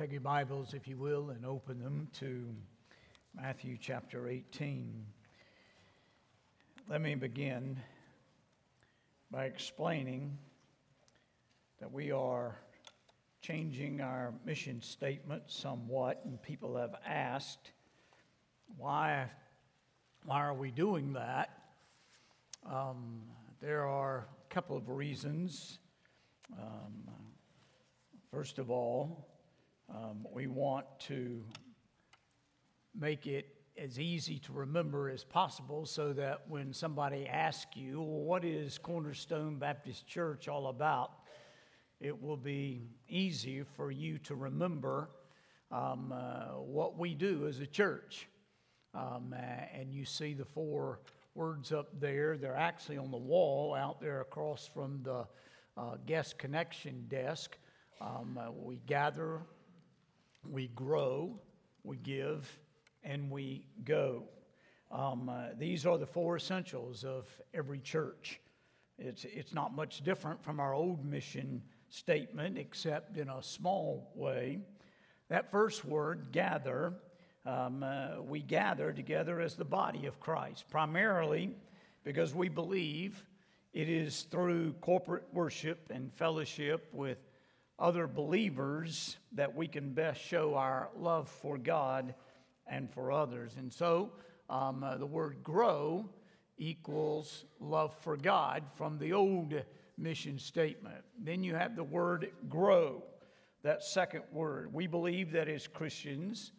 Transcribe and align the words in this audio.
Take 0.00 0.12
your 0.12 0.22
Bibles, 0.22 0.72
if 0.72 0.88
you 0.88 0.96
will, 0.96 1.28
and 1.28 1.44
open 1.44 1.78
them 1.78 2.08
to 2.20 2.46
Matthew 3.36 3.76
chapter 3.78 4.28
18. 4.28 5.04
Let 6.88 7.02
me 7.02 7.14
begin 7.16 7.76
by 9.30 9.44
explaining 9.44 10.38
that 11.80 11.92
we 11.92 12.12
are 12.12 12.56
changing 13.42 14.00
our 14.00 14.32
mission 14.46 14.80
statement 14.80 15.42
somewhat, 15.48 16.22
and 16.24 16.40
people 16.40 16.78
have 16.78 16.94
asked, 17.04 17.72
why, 18.78 19.26
why 20.24 20.40
are 20.40 20.54
we 20.54 20.70
doing 20.70 21.12
that? 21.12 21.50
Um, 22.64 23.20
there 23.60 23.86
are 23.86 24.28
a 24.50 24.54
couple 24.54 24.78
of 24.78 24.88
reasons. 24.88 25.78
Um, 26.58 27.06
first 28.30 28.58
of 28.58 28.70
all, 28.70 29.26
um, 29.94 30.26
we 30.32 30.46
want 30.46 30.86
to 31.00 31.42
make 32.98 33.26
it 33.26 33.54
as 33.76 33.98
easy 33.98 34.38
to 34.38 34.52
remember 34.52 35.08
as 35.08 35.24
possible 35.24 35.86
so 35.86 36.12
that 36.12 36.42
when 36.48 36.72
somebody 36.72 37.26
asks 37.26 37.76
you, 37.76 38.00
well, 38.00 38.20
what 38.20 38.44
is 38.44 38.78
Cornerstone 38.78 39.58
Baptist 39.58 40.06
Church 40.06 40.48
all 40.48 40.68
about? 40.68 41.12
It 42.00 42.20
will 42.22 42.36
be 42.36 42.88
easy 43.08 43.62
for 43.76 43.90
you 43.90 44.18
to 44.18 44.34
remember 44.34 45.10
um, 45.70 46.12
uh, 46.12 46.60
what 46.60 46.98
we 46.98 47.14
do 47.14 47.46
as 47.46 47.60
a 47.60 47.66
church. 47.66 48.28
Um, 48.94 49.34
uh, 49.36 49.40
and 49.72 49.92
you 49.92 50.04
see 50.04 50.34
the 50.34 50.44
four 50.44 51.00
words 51.34 51.72
up 51.72 51.88
there. 52.00 52.36
They're 52.36 52.56
actually 52.56 52.98
on 52.98 53.10
the 53.10 53.16
wall 53.16 53.74
out 53.74 54.00
there 54.00 54.20
across 54.20 54.68
from 54.72 55.00
the 55.02 55.26
uh, 55.76 55.96
guest 56.06 56.38
connection 56.38 57.06
desk. 57.08 57.56
Um, 58.00 58.38
uh, 58.40 58.50
we 58.50 58.80
gather 58.86 59.40
we 60.48 60.68
grow, 60.68 61.38
we 61.84 61.96
give, 61.96 62.58
and 63.02 63.30
we 63.30 63.64
go. 63.84 64.24
Um, 64.90 65.28
uh, 65.28 65.48
these 65.58 65.86
are 65.86 65.98
the 65.98 66.06
four 66.06 66.36
essentials 66.36 67.04
of 67.04 67.28
every 67.54 67.78
church. 67.78 68.40
It's, 68.98 69.24
it's 69.24 69.54
not 69.54 69.74
much 69.74 70.02
different 70.02 70.42
from 70.42 70.60
our 70.60 70.74
old 70.74 71.04
mission 71.04 71.62
statement, 71.88 72.58
except 72.58 73.16
in 73.16 73.28
a 73.28 73.42
small 73.42 74.10
way. 74.14 74.58
That 75.28 75.50
first 75.50 75.84
word, 75.84 76.28
gather, 76.32 76.94
um, 77.46 77.82
uh, 77.82 78.20
we 78.20 78.40
gather 78.40 78.92
together 78.92 79.40
as 79.40 79.54
the 79.54 79.64
body 79.64 80.06
of 80.06 80.20
Christ, 80.20 80.68
primarily 80.68 81.54
because 82.04 82.34
we 82.34 82.48
believe 82.48 83.24
it 83.72 83.88
is 83.88 84.22
through 84.22 84.72
corporate 84.80 85.26
worship 85.32 85.90
and 85.90 86.12
fellowship 86.12 86.88
with 86.92 87.18
other 87.80 88.06
believers 88.06 89.16
that 89.32 89.54
we 89.54 89.66
can 89.66 89.92
best 89.92 90.20
show 90.20 90.54
our 90.54 90.90
love 90.98 91.28
for 91.28 91.56
God 91.56 92.14
and 92.66 92.90
for 92.90 93.10
others. 93.10 93.52
And 93.56 93.72
so 93.72 94.12
um, 94.50 94.84
uh, 94.84 94.98
the 94.98 95.06
word 95.06 95.38
grow 95.42 96.08
equals 96.58 97.46
love 97.58 97.94
for 98.02 98.16
God 98.16 98.64
from 98.76 98.98
the 98.98 99.14
old 99.14 99.54
mission 99.96 100.38
statement. 100.38 101.02
Then 101.18 101.42
you 101.42 101.54
have 101.54 101.74
the 101.74 101.84
word 101.84 102.30
grow, 102.48 103.02
that 103.62 103.82
second 103.82 104.24
word. 104.30 104.72
We 104.72 104.86
believe 104.86 105.32
that 105.32 105.48
as 105.48 105.66
Christians, 105.66 106.52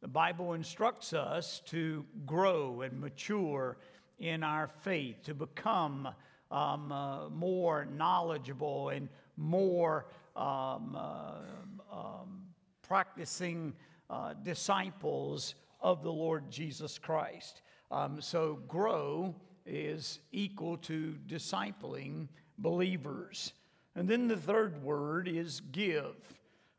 the 0.00 0.08
Bible 0.08 0.52
instructs 0.52 1.12
us 1.12 1.60
to 1.66 2.04
grow 2.24 2.82
and 2.82 3.00
mature 3.00 3.78
in 4.20 4.44
our 4.44 4.68
faith, 4.68 5.22
to 5.24 5.34
become 5.34 6.08
um, 6.50 6.92
uh, 6.92 7.28
more 7.30 7.86
knowledgeable 7.96 8.90
and 8.90 9.08
more 9.36 10.06
um, 10.38 10.96
uh, 10.96 11.32
um, 11.92 12.42
practicing 12.82 13.74
uh, 14.08 14.34
disciples 14.42 15.54
of 15.80 16.02
the 16.02 16.12
Lord 16.12 16.50
Jesus 16.50 16.98
Christ. 16.98 17.62
Um, 17.90 18.20
so, 18.20 18.60
grow 18.68 19.34
is 19.66 20.20
equal 20.32 20.76
to 20.78 21.16
discipling 21.26 22.28
believers. 22.58 23.52
And 23.94 24.08
then 24.08 24.28
the 24.28 24.36
third 24.36 24.82
word 24.82 25.28
is 25.28 25.60
give. 25.72 26.16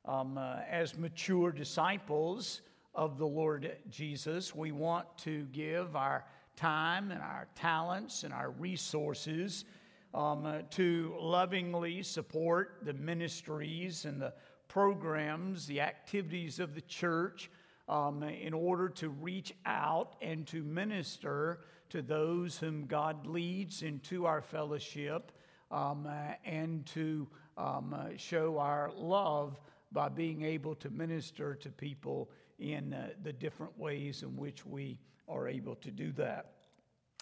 Um, 0.06 0.38
uh, 0.38 0.59
as 0.69 0.98
mature 0.98 1.52
disciples 1.52 2.62
of 2.96 3.18
the 3.18 3.28
Lord 3.28 3.75
Jesus, 3.90 4.56
we 4.56 4.72
want 4.72 5.06
to 5.19 5.44
give 5.52 5.96
our 5.96 6.25
time 6.56 7.12
and 7.12 7.22
our 7.22 7.48
talents 7.56 8.24
and 8.24 8.34
our 8.34 8.52
resources 8.52 9.66
um, 10.14 10.46
uh, 10.46 10.62
to 10.72 11.16
lovingly 11.20 12.02
support 12.03 12.80
the 12.84 12.94
ministries 12.94 14.06
and 14.06 14.22
the 14.22 14.34
programs, 14.68 15.68
the 15.68 15.81
activities 15.81 16.59
of 16.59 16.75
the 16.75 16.81
church 16.81 17.50
um, 17.88 18.24
in 18.24 18.53
order 18.53 18.88
to 18.88 19.09
reach 19.09 19.53
out 19.66 20.16
and 20.22 20.46
to 20.48 20.64
minister 20.64 21.62
to 21.90 22.02
those 22.02 22.58
whom 22.58 22.86
God 22.86 23.25
leads 23.25 23.81
into 23.81 24.25
our 24.25 24.42
fellowship 24.42 25.31
um, 25.72 26.08
uh, 26.08 26.34
and 26.46 26.86
to 26.88 27.28
um, 27.58 27.96
uh, 27.98 28.16
show 28.16 28.58
our 28.59 28.92
love 28.96 29.59
by 29.92 30.08
being 30.08 30.44
able 30.44 30.75
to 30.75 30.90
minister 30.90 31.56
to 31.56 31.69
people 31.69 32.30
in 32.59 32.94
uh, 32.94 33.09
the 33.24 33.34
different 33.34 33.78
ways 33.78 34.22
in 34.22 34.36
which 34.38 34.66
we 34.66 35.00
are 35.28 35.48
able 35.48 35.75
to 35.75 35.92
do 35.92 36.12
that. 36.14 36.53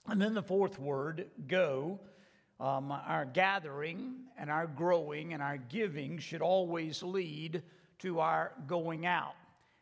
And 0.07 0.21
then 0.21 0.33
the 0.33 0.43
fourth 0.43 0.79
word, 0.79 1.27
go, 1.47 1.99
um, 2.59 2.91
our 2.91 3.25
gathering 3.25 4.15
and 4.37 4.49
our 4.49 4.67
growing 4.67 5.33
and 5.33 5.43
our 5.43 5.57
giving 5.57 6.17
should 6.17 6.41
always 6.41 7.03
lead 7.03 7.61
to 7.99 8.19
our 8.19 8.53
going 8.67 9.05
out 9.05 9.35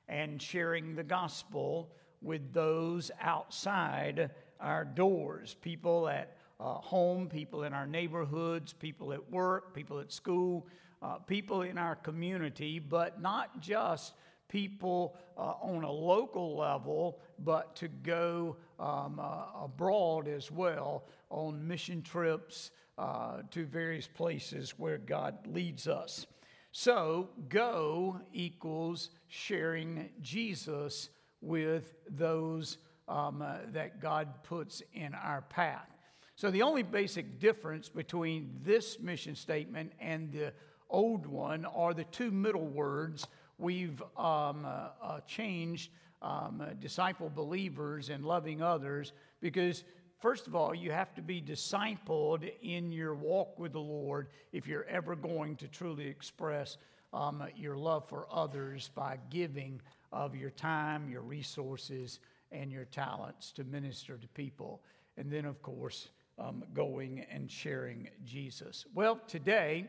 and 0.08 0.42
sharing 0.42 0.96
the 0.96 1.04
gospel 1.04 1.90
with 2.22 2.54
those 2.54 3.12
outside 3.22 4.32
our 4.60 4.86
doors. 4.86 5.56
People 5.62 6.08
at 6.08 6.38
uh, 6.60 6.76
home, 6.76 7.28
people 7.28 7.64
in 7.64 7.74
our 7.74 7.88
neighborhoods, 7.88 8.74
people 8.74 9.14
at 9.14 9.32
work, 9.32 9.74
people 9.74 10.00
at 10.00 10.12
school, 10.12 10.68
uh, 11.02 11.16
people 11.16 11.62
in 11.64 11.78
our 11.78 11.96
community, 11.96 12.80
but 12.80 13.22
not 13.22 13.60
just 13.62 14.14
people 14.48 15.16
uh, 15.38 15.54
on 15.62 15.84
a 15.84 15.92
local 15.92 16.58
level, 16.58 17.20
but 17.40 17.76
to 17.76 17.88
go 17.88 18.56
um, 18.80 19.20
uh, 19.20 19.64
abroad 19.64 20.28
as 20.28 20.52
well 20.52 21.04
on 21.30 21.68
mission 21.68 22.02
trips 22.02 22.72
uh, 22.98 23.42
to 23.52 23.66
various 23.66 24.08
places 24.08 24.72
where 24.78 24.98
God 24.98 25.36
leads 25.48 25.88
us. 25.88 26.26
So, 26.72 27.30
go 27.48 28.20
equals 28.34 29.10
sharing 29.28 30.10
Jesus 30.22 31.10
with 31.42 31.96
those 32.10 32.78
um, 33.08 33.42
uh, 33.42 33.58
that 33.72 34.02
God 34.02 34.44
puts 34.44 34.82
in 34.94 35.14
our 35.14 35.42
path. 35.42 35.88
So, 36.36 36.52
the 36.52 36.64
only 36.64 36.84
basic 36.84 37.40
difference 37.40 37.88
between 37.88 38.60
this 38.62 39.00
mission 39.00 39.36
statement 39.36 39.94
and 40.02 40.34
the 40.34 40.54
old 40.90 41.26
one 41.26 41.66
are 41.66 41.94
the 41.94 42.04
two 42.06 42.32
middle 42.32 42.68
words 42.68 43.26
we've 43.58 44.02
um, 44.18 44.66
uh, 44.66 44.90
uh, 45.02 45.20
changed 45.22 45.92
um, 46.26 46.60
uh, 46.60 46.74
disciple 46.80 47.32
believers 47.34 48.10
and 48.10 48.26
loving 48.26 48.62
others 48.62 49.14
because 49.42 49.84
first 50.20 50.48
of 50.48 50.56
all, 50.56 50.74
you 50.74 50.92
have 50.92 51.14
to 51.14 51.22
be 51.22 51.40
discipled 51.40 52.52
in 52.64 52.92
your 52.92 53.14
walk 53.14 53.60
with 53.60 53.74
the 53.74 53.80
Lord 53.80 54.30
if 54.52 54.66
you're 54.66 54.86
ever 54.86 55.16
going 55.16 55.56
to 55.58 55.68
truly 55.68 56.08
express 56.08 56.78
um, 57.14 57.44
your 57.56 57.78
love 57.78 58.10
for 58.10 58.28
others 58.32 58.90
by 58.96 59.20
giving 59.30 59.80
of 60.12 60.36
your 60.36 60.50
time, 60.50 61.08
your 61.10 61.22
resources, 61.22 62.20
and 62.52 62.72
your 62.72 62.86
talents 62.86 63.52
to 63.52 63.64
minister 63.64 64.18
to 64.18 64.28
people. 64.30 64.82
And 65.18 65.32
then, 65.32 65.46
of 65.46 65.62
course, 65.62 66.10
um, 66.40 66.64
going 66.74 67.26
and 67.32 67.50
sharing 67.50 68.10
Jesus. 68.26 68.86
Well, 68.94 69.22
today, 69.28 69.88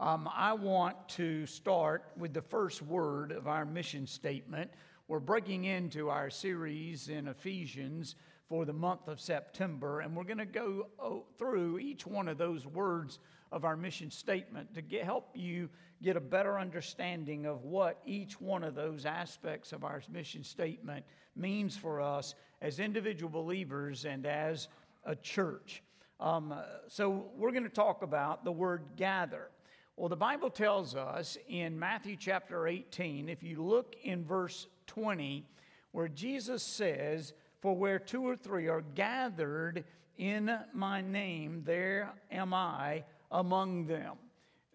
um, 0.00 0.28
I 0.32 0.52
want 0.52 1.08
to 1.10 1.46
start 1.46 2.04
with 2.16 2.34
the 2.34 2.42
first 2.42 2.82
word 2.82 3.32
of 3.32 3.48
our 3.48 3.64
mission 3.64 4.06
statement. 4.06 4.70
We're 5.08 5.20
breaking 5.20 5.64
into 5.64 6.10
our 6.10 6.28
series 6.28 7.08
in 7.08 7.28
Ephesians 7.28 8.14
for 8.46 8.66
the 8.66 8.74
month 8.74 9.08
of 9.08 9.22
September, 9.22 10.00
and 10.00 10.14
we're 10.14 10.24
going 10.24 10.36
to 10.36 10.44
go 10.44 10.88
oh, 10.98 11.24
through 11.38 11.78
each 11.78 12.06
one 12.06 12.28
of 12.28 12.36
those 12.36 12.66
words 12.66 13.18
of 13.50 13.64
our 13.64 13.74
mission 13.74 14.10
statement 14.10 14.74
to 14.74 14.82
get, 14.82 15.04
help 15.04 15.30
you 15.34 15.70
get 16.02 16.18
a 16.18 16.20
better 16.20 16.58
understanding 16.58 17.46
of 17.46 17.64
what 17.64 18.02
each 18.04 18.38
one 18.38 18.62
of 18.62 18.74
those 18.74 19.06
aspects 19.06 19.72
of 19.72 19.82
our 19.82 20.02
mission 20.12 20.44
statement 20.44 21.06
means 21.34 21.74
for 21.74 22.02
us 22.02 22.34
as 22.60 22.78
individual 22.78 23.30
believers 23.30 24.04
and 24.04 24.26
as 24.26 24.68
a 25.06 25.16
church. 25.16 25.82
Um, 26.20 26.54
so, 26.86 27.30
we're 27.34 27.52
going 27.52 27.62
to 27.62 27.70
talk 27.70 28.02
about 28.02 28.44
the 28.44 28.52
word 28.52 28.82
gather. 28.96 29.48
Well, 29.96 30.10
the 30.10 30.16
Bible 30.16 30.50
tells 30.50 30.94
us 30.94 31.38
in 31.48 31.78
Matthew 31.78 32.16
chapter 32.16 32.66
18, 32.66 33.30
if 33.30 33.42
you 33.42 33.64
look 33.64 33.96
in 34.04 34.22
verse 34.22 34.66
20, 34.88 35.46
where 35.92 36.08
Jesus 36.08 36.62
says, 36.62 37.32
For 37.60 37.76
where 37.76 38.00
two 38.00 38.26
or 38.26 38.34
three 38.34 38.66
are 38.66 38.82
gathered 38.94 39.84
in 40.16 40.50
my 40.74 41.00
name, 41.00 41.62
there 41.64 42.12
am 42.32 42.52
I 42.52 43.04
among 43.30 43.86
them. 43.86 44.16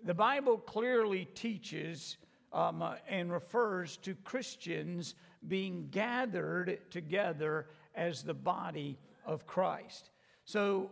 The 0.06 0.14
Bible 0.14 0.58
clearly 0.58 1.26
teaches 1.34 2.18
um, 2.54 2.82
uh, 2.82 2.96
and 3.08 3.32
refers 3.32 3.98
to 3.98 4.16
Christians 4.16 5.16
being 5.48 5.88
gathered 5.92 6.80
together 6.92 7.68
as 7.96 8.24
the 8.24 8.34
body 8.34 8.98
of 9.26 9.46
Christ. 9.46 10.10
So, 10.46 10.92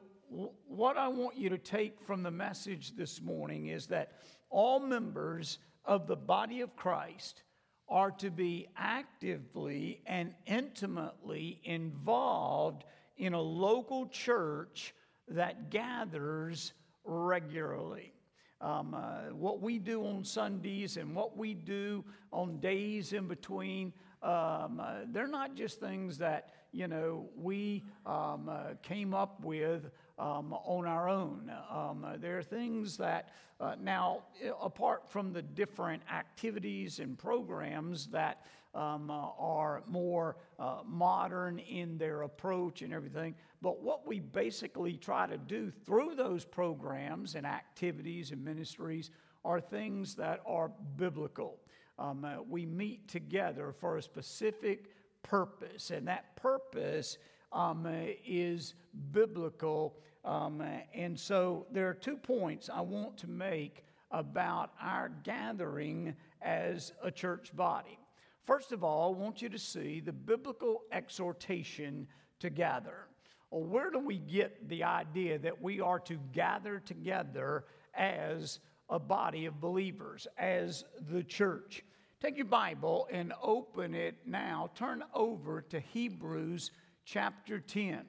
what 0.68 0.98
I 0.98 1.10
want 1.10 1.36
you 1.36 1.50
to 1.50 1.58
take 1.58 2.00
from 2.00 2.24
the 2.24 2.32
message 2.32 2.96
this 2.96 3.22
morning 3.22 3.68
is 3.68 3.88
that 3.88 4.14
all 4.50 4.80
members 4.80 5.60
of 5.84 6.08
the 6.08 6.16
body 6.16 6.62
of 6.62 6.76
Christ 6.76 7.44
are 7.92 8.12
to 8.12 8.32
be 8.32 8.68
actively 8.78 10.02
and 10.08 10.34
intimately 10.48 11.60
involved 11.66 12.86
in 13.18 13.34
a 13.34 13.42
local 13.42 14.08
church 14.08 14.96
that 15.28 15.70
gathers 15.70 16.74
regularly. 17.04 18.14
Um, 18.62 18.94
uh, 18.94 19.34
what 19.34 19.62
we 19.62 19.78
do 19.78 20.06
on 20.06 20.24
Sundays 20.24 20.96
and 20.98 21.14
what 21.16 21.36
we 21.36 21.54
do 21.54 22.06
on 22.32 22.60
days 22.60 23.12
in 23.12 23.28
between, 23.28 23.92
um, 24.24 24.80
uh, 24.80 25.00
they're 25.12 25.28
not 25.28 25.56
just 25.56 25.80
things 25.80 26.18
that 26.20 26.54
you 26.72 26.88
know 26.88 27.30
we 27.36 27.84
um, 28.06 28.50
uh, 28.50 28.74
came 28.84 29.14
up 29.14 29.44
with 29.44 29.90
um, 30.20 30.54
on 30.54 30.86
our 30.86 31.10
own. 31.10 31.52
Um, 31.70 32.06
there 32.20 32.38
are 32.38 32.44
things 32.44 32.98
that 32.98 33.30
uh, 33.60 33.76
now, 33.82 34.24
apart 34.62 35.10
from 35.10 35.34
the 35.34 35.42
different 35.42 36.02
activities 36.12 37.00
and 37.00 37.18
programs 37.18 38.08
that 38.08 38.46
um, 38.74 39.12
uh, 39.12 39.30
are 39.38 39.84
more 39.88 40.38
uh, 40.58 40.78
modern 40.86 41.60
in 41.60 41.98
their 41.98 42.24
approach 42.24 42.82
and 42.82 42.94
everything, 42.94 43.36
but 43.62 43.82
what 43.82 44.08
we 44.08 44.20
basically 44.20 44.96
try 44.98 45.28
to 45.28 45.38
do 45.38 45.72
through 45.86 46.16
those 46.16 46.46
programs 46.46 47.36
and 47.36 47.46
activities 47.46 48.32
and 48.32 48.44
ministries 48.44 49.12
are 49.44 49.60
things 49.60 50.16
that 50.16 50.42
are 50.46 50.72
biblical. 50.98 51.60
Um, 52.02 52.26
uh, 52.26 52.42
we 52.50 52.66
meet 52.66 53.08
together 53.08 53.72
for 53.80 53.98
a 53.98 54.02
specific 54.02 54.90
purpose, 55.22 55.92
and 55.92 56.08
that 56.08 56.36
purpose 56.36 57.20
um, 57.52 57.86
uh, 57.86 58.14
is 58.26 58.74
biblical. 59.12 59.98
Um, 60.26 60.64
and 60.96 61.20
so 61.20 61.68
there 61.72 61.88
are 61.88 61.94
two 61.94 62.18
points 62.18 62.72
I 62.74 62.82
want 62.82 63.18
to 63.18 63.30
make 63.30 63.84
about 64.10 64.72
our 64.82 65.12
gathering 65.24 66.16
as 66.42 66.92
a 67.04 67.12
church 67.12 67.56
body. 67.56 68.00
First 68.46 68.72
of 68.72 68.84
all, 68.84 69.14
I 69.14 69.18
want 69.18 69.42
you 69.44 69.50
to 69.50 69.60
see 69.60 70.00
the 70.00 70.12
biblical 70.12 70.82
exhortation 70.92 72.08
to 72.40 72.50
gather. 72.50 73.08
Well, 73.52 73.64
where 73.64 73.92
do 73.92 74.00
we 74.00 74.18
get 74.18 74.68
the 74.70 74.84
idea 74.84 75.38
that 75.38 75.62
we 75.62 75.82
are 75.82 76.00
to 76.00 76.18
gather 76.34 76.80
together 76.80 77.66
as 77.94 78.60
a 78.90 78.98
body 78.98 79.46
of 79.46 79.62
believers, 79.62 80.28
as 80.40 80.84
the 81.12 81.24
church? 81.24 81.84
Take 82.22 82.38
your 82.38 82.46
Bible 82.46 83.08
and 83.12 83.34
open 83.42 83.96
it 83.96 84.16
now. 84.26 84.70
Turn 84.76 85.04
over 85.14 85.62
to 85.62 85.80
Hebrews 85.80 86.72
chapter 87.04 87.60
10. 87.60 88.06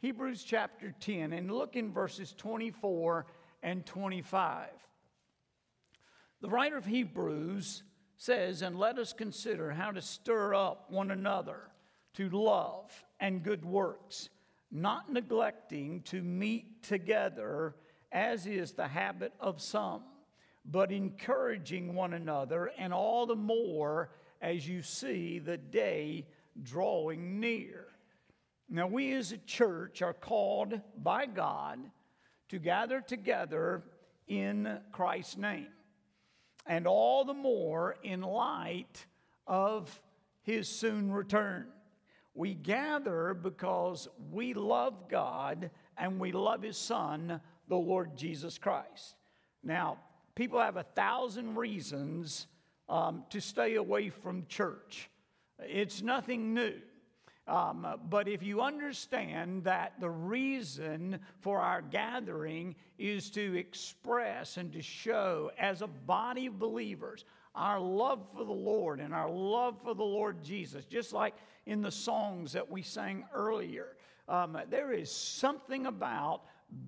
Hebrews 0.00 0.44
chapter 0.44 0.94
10, 1.00 1.32
and 1.32 1.50
look 1.50 1.74
in 1.74 1.92
verses 1.92 2.34
24 2.36 3.26
and 3.62 3.84
25. 3.84 4.68
The 6.40 6.48
writer 6.48 6.76
of 6.76 6.84
Hebrews 6.84 7.82
says, 8.16 8.62
And 8.62 8.78
let 8.78 8.98
us 8.98 9.12
consider 9.12 9.72
how 9.72 9.90
to 9.90 10.02
stir 10.02 10.54
up 10.54 10.90
one 10.90 11.10
another 11.10 11.70
to 12.14 12.28
love 12.28 12.92
and 13.18 13.42
good 13.42 13.64
works 13.64 14.28
not 14.70 15.10
neglecting 15.10 16.02
to 16.02 16.22
meet 16.22 16.82
together, 16.82 17.74
as 18.12 18.46
is 18.46 18.72
the 18.72 18.88
habit 18.88 19.32
of 19.40 19.60
some, 19.60 20.02
but 20.70 20.92
encouraging 20.92 21.94
one 21.94 22.12
another, 22.12 22.70
and 22.78 22.92
all 22.92 23.26
the 23.26 23.36
more 23.36 24.10
as 24.40 24.68
you 24.68 24.82
see 24.82 25.38
the 25.38 25.56
day 25.56 26.26
drawing 26.62 27.40
near. 27.40 27.86
Now, 28.68 28.86
we 28.86 29.12
as 29.14 29.32
a 29.32 29.38
church 29.38 30.02
are 30.02 30.12
called 30.12 30.80
by 30.96 31.26
God 31.26 31.78
to 32.50 32.58
gather 32.58 33.00
together 33.00 33.82
in 34.26 34.78
Christ's 34.92 35.38
name, 35.38 35.68
and 36.66 36.86
all 36.86 37.24
the 37.24 37.34
more 37.34 37.96
in 38.02 38.20
light 38.20 39.06
of 39.46 40.02
his 40.42 40.66
soon 40.66 41.12
return. 41.12 41.66
We 42.32 42.54
gather 42.54 43.34
because 43.34 44.08
we 44.30 44.54
love 44.54 45.08
God 45.10 45.70
and 45.98 46.18
we 46.18 46.32
love 46.32 46.62
His 46.62 46.78
Son, 46.78 47.40
the 47.68 47.76
Lord 47.76 48.16
Jesus 48.16 48.56
Christ. 48.56 49.16
Now, 49.62 49.98
people 50.38 50.60
have 50.60 50.76
a 50.76 50.84
thousand 50.84 51.56
reasons 51.56 52.46
um, 52.88 53.24
to 53.28 53.40
stay 53.40 53.74
away 53.74 54.08
from 54.08 54.46
church. 54.46 55.10
It's 55.58 56.00
nothing 56.00 56.54
new. 56.54 56.74
Um, 57.48 57.84
but 58.08 58.28
if 58.28 58.40
you 58.44 58.60
understand 58.60 59.64
that 59.64 59.94
the 59.98 60.10
reason 60.10 61.18
for 61.40 61.58
our 61.58 61.82
gathering 61.82 62.76
is 62.98 63.30
to 63.30 63.58
express 63.58 64.58
and 64.58 64.72
to 64.74 64.80
show 64.80 65.50
as 65.58 65.82
a 65.82 65.88
body 65.88 66.46
of 66.46 66.56
believers 66.60 67.24
our 67.56 67.80
love 67.80 68.24
for 68.32 68.44
the 68.44 68.52
Lord 68.52 69.00
and 69.00 69.12
our 69.12 69.28
love 69.30 69.82
for 69.82 69.92
the 69.92 70.04
Lord 70.04 70.44
Jesus, 70.44 70.84
just 70.84 71.12
like 71.12 71.34
in 71.66 71.82
the 71.82 71.90
songs 71.90 72.52
that 72.52 72.70
we 72.70 72.82
sang 72.82 73.24
earlier. 73.34 73.96
Um, 74.28 74.56
there 74.70 74.92
is 74.92 75.10
something 75.10 75.86
about 75.86 76.42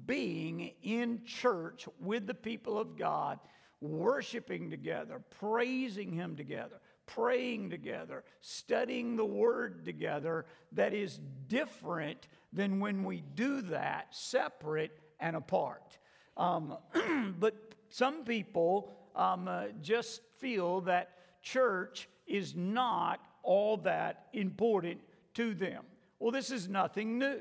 being 0.06 0.73
in 0.82 1.23
church 1.25 1.88
with 2.00 2.27
the 2.27 2.35
people 2.35 2.79
of 2.79 2.97
God, 2.97 3.38
worshiping 3.81 4.71
together, 4.71 5.23
praising 5.38 6.12
Him 6.12 6.37
together, 6.37 6.81
praying 7.06 7.71
together, 7.71 8.25
studying 8.41 9.17
the 9.17 9.25
Word 9.25 9.85
together, 9.85 10.47
that 10.73 10.93
is 10.93 11.21
different 11.49 12.29
than 12.53 12.81
when 12.81 13.05
we 13.05 13.23
do 13.35 13.62
that 13.62 14.09
separate 14.11 14.99
and 15.19 15.37
apart. 15.37 15.99
Um, 16.37 16.76
but 17.38 17.55
some 17.88 18.25
people 18.25 18.93
um, 19.17 19.49
uh, 19.49 19.65
just 19.81 20.21
feel 20.38 20.83
that 20.83 21.43
church 21.43 22.09
is 22.26 22.55
not 22.55 23.21
all 23.43 23.76
that 23.79 24.26
important 24.33 25.00
to 25.35 25.55
them. 25.55 25.85
Well, 26.19 26.31
this 26.31 26.50
is 26.50 26.69
nothing 26.69 27.19
new. 27.19 27.41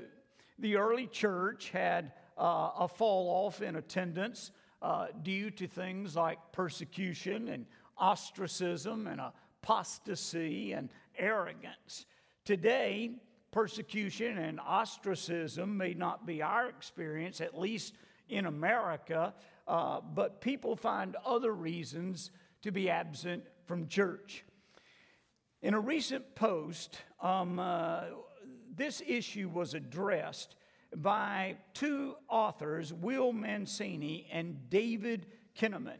The 0.57 0.77
early 0.77 1.07
church 1.07 1.69
had 1.69 2.13
uh, 2.39 2.71
a 2.79 2.87
fall 2.87 3.45
off 3.45 3.61
in 3.61 3.75
attendance 3.75 4.51
uh, 4.81 5.07
due 5.21 5.51
to 5.51 5.67
things 5.67 6.15
like 6.15 6.39
persecution 6.51 7.49
and 7.49 7.65
ostracism 7.97 9.07
and 9.07 9.19
apostasy 9.61 10.71
and 10.71 10.89
arrogance. 11.17 12.05
Today, 12.45 13.11
persecution 13.51 14.37
and 14.37 14.59
ostracism 14.59 15.75
may 15.75 15.93
not 15.93 16.25
be 16.25 16.41
our 16.41 16.69
experience, 16.69 17.41
at 17.41 17.59
least 17.59 17.93
in 18.29 18.45
America, 18.45 19.33
uh, 19.67 19.99
but 20.01 20.39
people 20.39 20.75
find 20.75 21.15
other 21.25 21.51
reasons 21.51 22.31
to 22.61 22.71
be 22.71 22.89
absent 22.89 23.43
from 23.65 23.87
church. 23.87 24.45
In 25.61 25.73
a 25.73 25.79
recent 25.79 26.35
post, 26.35 26.99
um, 27.21 27.59
uh, 27.59 28.03
this 28.75 29.01
issue 29.05 29.49
was 29.49 29.73
addressed 29.73 30.55
by 30.95 31.57
two 31.73 32.15
authors, 32.27 32.93
Will 32.93 33.31
Mancini 33.31 34.27
and 34.31 34.69
David 34.69 35.27
Kinnaman. 35.57 35.99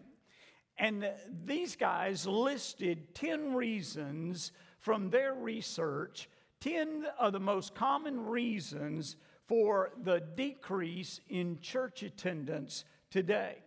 And 0.77 1.09
these 1.45 1.75
guys 1.75 2.25
listed 2.25 3.13
10 3.13 3.53
reasons 3.53 4.51
from 4.79 5.09
their 5.09 5.33
research, 5.33 6.29
10 6.61 7.05
of 7.19 7.33
the 7.33 7.39
most 7.39 7.75
common 7.75 8.25
reasons 8.25 9.17
for 9.45 9.91
the 10.03 10.21
decrease 10.35 11.19
in 11.29 11.59
church 11.59 12.03
attendance 12.03 12.85
today. 13.11 13.57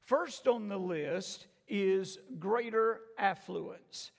First 0.00 0.48
on 0.48 0.68
the 0.68 0.78
list 0.78 1.46
is 1.68 2.18
greater 2.38 3.00
affluence. 3.16 4.10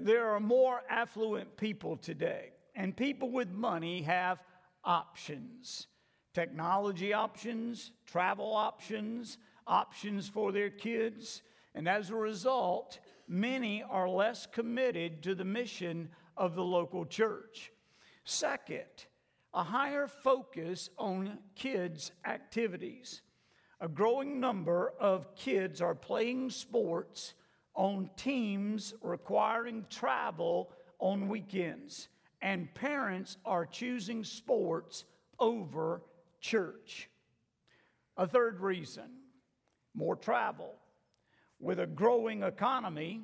There 0.00 0.28
are 0.30 0.40
more 0.40 0.82
affluent 0.90 1.56
people 1.56 1.96
today, 1.96 2.50
and 2.76 2.94
people 2.96 3.30
with 3.30 3.50
money 3.50 4.02
have 4.02 4.42
options 4.84 5.86
technology 6.34 7.12
options, 7.12 7.92
travel 8.06 8.54
options, 8.54 9.38
options 9.66 10.28
for 10.28 10.52
their 10.52 10.70
kids, 10.70 11.42
and 11.74 11.88
as 11.88 12.10
a 12.10 12.14
result, 12.14 12.98
many 13.28 13.82
are 13.82 14.08
less 14.08 14.46
committed 14.46 15.22
to 15.22 15.34
the 15.34 15.44
mission 15.44 16.08
of 16.36 16.54
the 16.54 16.64
local 16.64 17.04
church. 17.04 17.70
Second, 18.24 19.06
a 19.54 19.62
higher 19.62 20.06
focus 20.06 20.88
on 20.98 21.38
kids' 21.54 22.12
activities. 22.24 23.22
A 23.80 23.88
growing 23.88 24.40
number 24.40 24.92
of 25.00 25.34
kids 25.34 25.80
are 25.80 25.94
playing 25.94 26.50
sports 26.50 27.34
on 27.74 28.08
teams 28.16 28.94
requiring 29.02 29.84
travel 29.90 30.70
on 30.98 31.28
weekends, 31.28 32.08
and 32.42 32.72
parents 32.74 33.38
are 33.44 33.64
choosing 33.64 34.24
sports 34.24 35.04
over 35.38 36.02
church. 36.40 37.08
A 38.16 38.26
third 38.26 38.60
reason 38.60 39.08
more 39.94 40.16
travel. 40.16 40.74
With 41.60 41.78
a 41.78 41.86
growing 41.86 42.42
economy, 42.42 43.22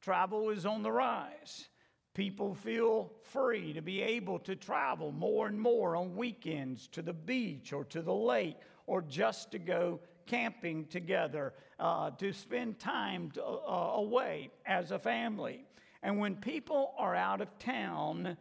travel 0.00 0.50
is 0.50 0.64
on 0.64 0.82
the 0.82 0.92
rise. 0.92 1.68
People 2.14 2.54
feel 2.54 3.12
free 3.22 3.72
to 3.72 3.82
be 3.82 4.02
able 4.02 4.38
to 4.40 4.54
travel 4.54 5.12
more 5.12 5.46
and 5.46 5.60
more 5.60 5.96
on 5.96 6.14
weekends 6.16 6.88
to 6.88 7.02
the 7.02 7.12
beach 7.12 7.72
or 7.72 7.84
to 7.86 8.02
the 8.02 8.14
lake 8.14 8.56
or 8.86 9.02
just 9.02 9.50
to 9.52 9.58
go 9.58 10.00
camping 10.26 10.86
together, 10.86 11.54
uh, 11.78 12.10
to 12.10 12.32
spend 12.32 12.78
time 12.78 13.30
to, 13.32 13.44
uh, 13.44 13.92
away 13.94 14.50
as 14.66 14.90
a 14.90 14.98
family. 14.98 15.64
And 16.02 16.18
when 16.18 16.36
people 16.36 16.94
are 16.98 17.14
out 17.14 17.40
of 17.40 17.58
town, 17.58 18.36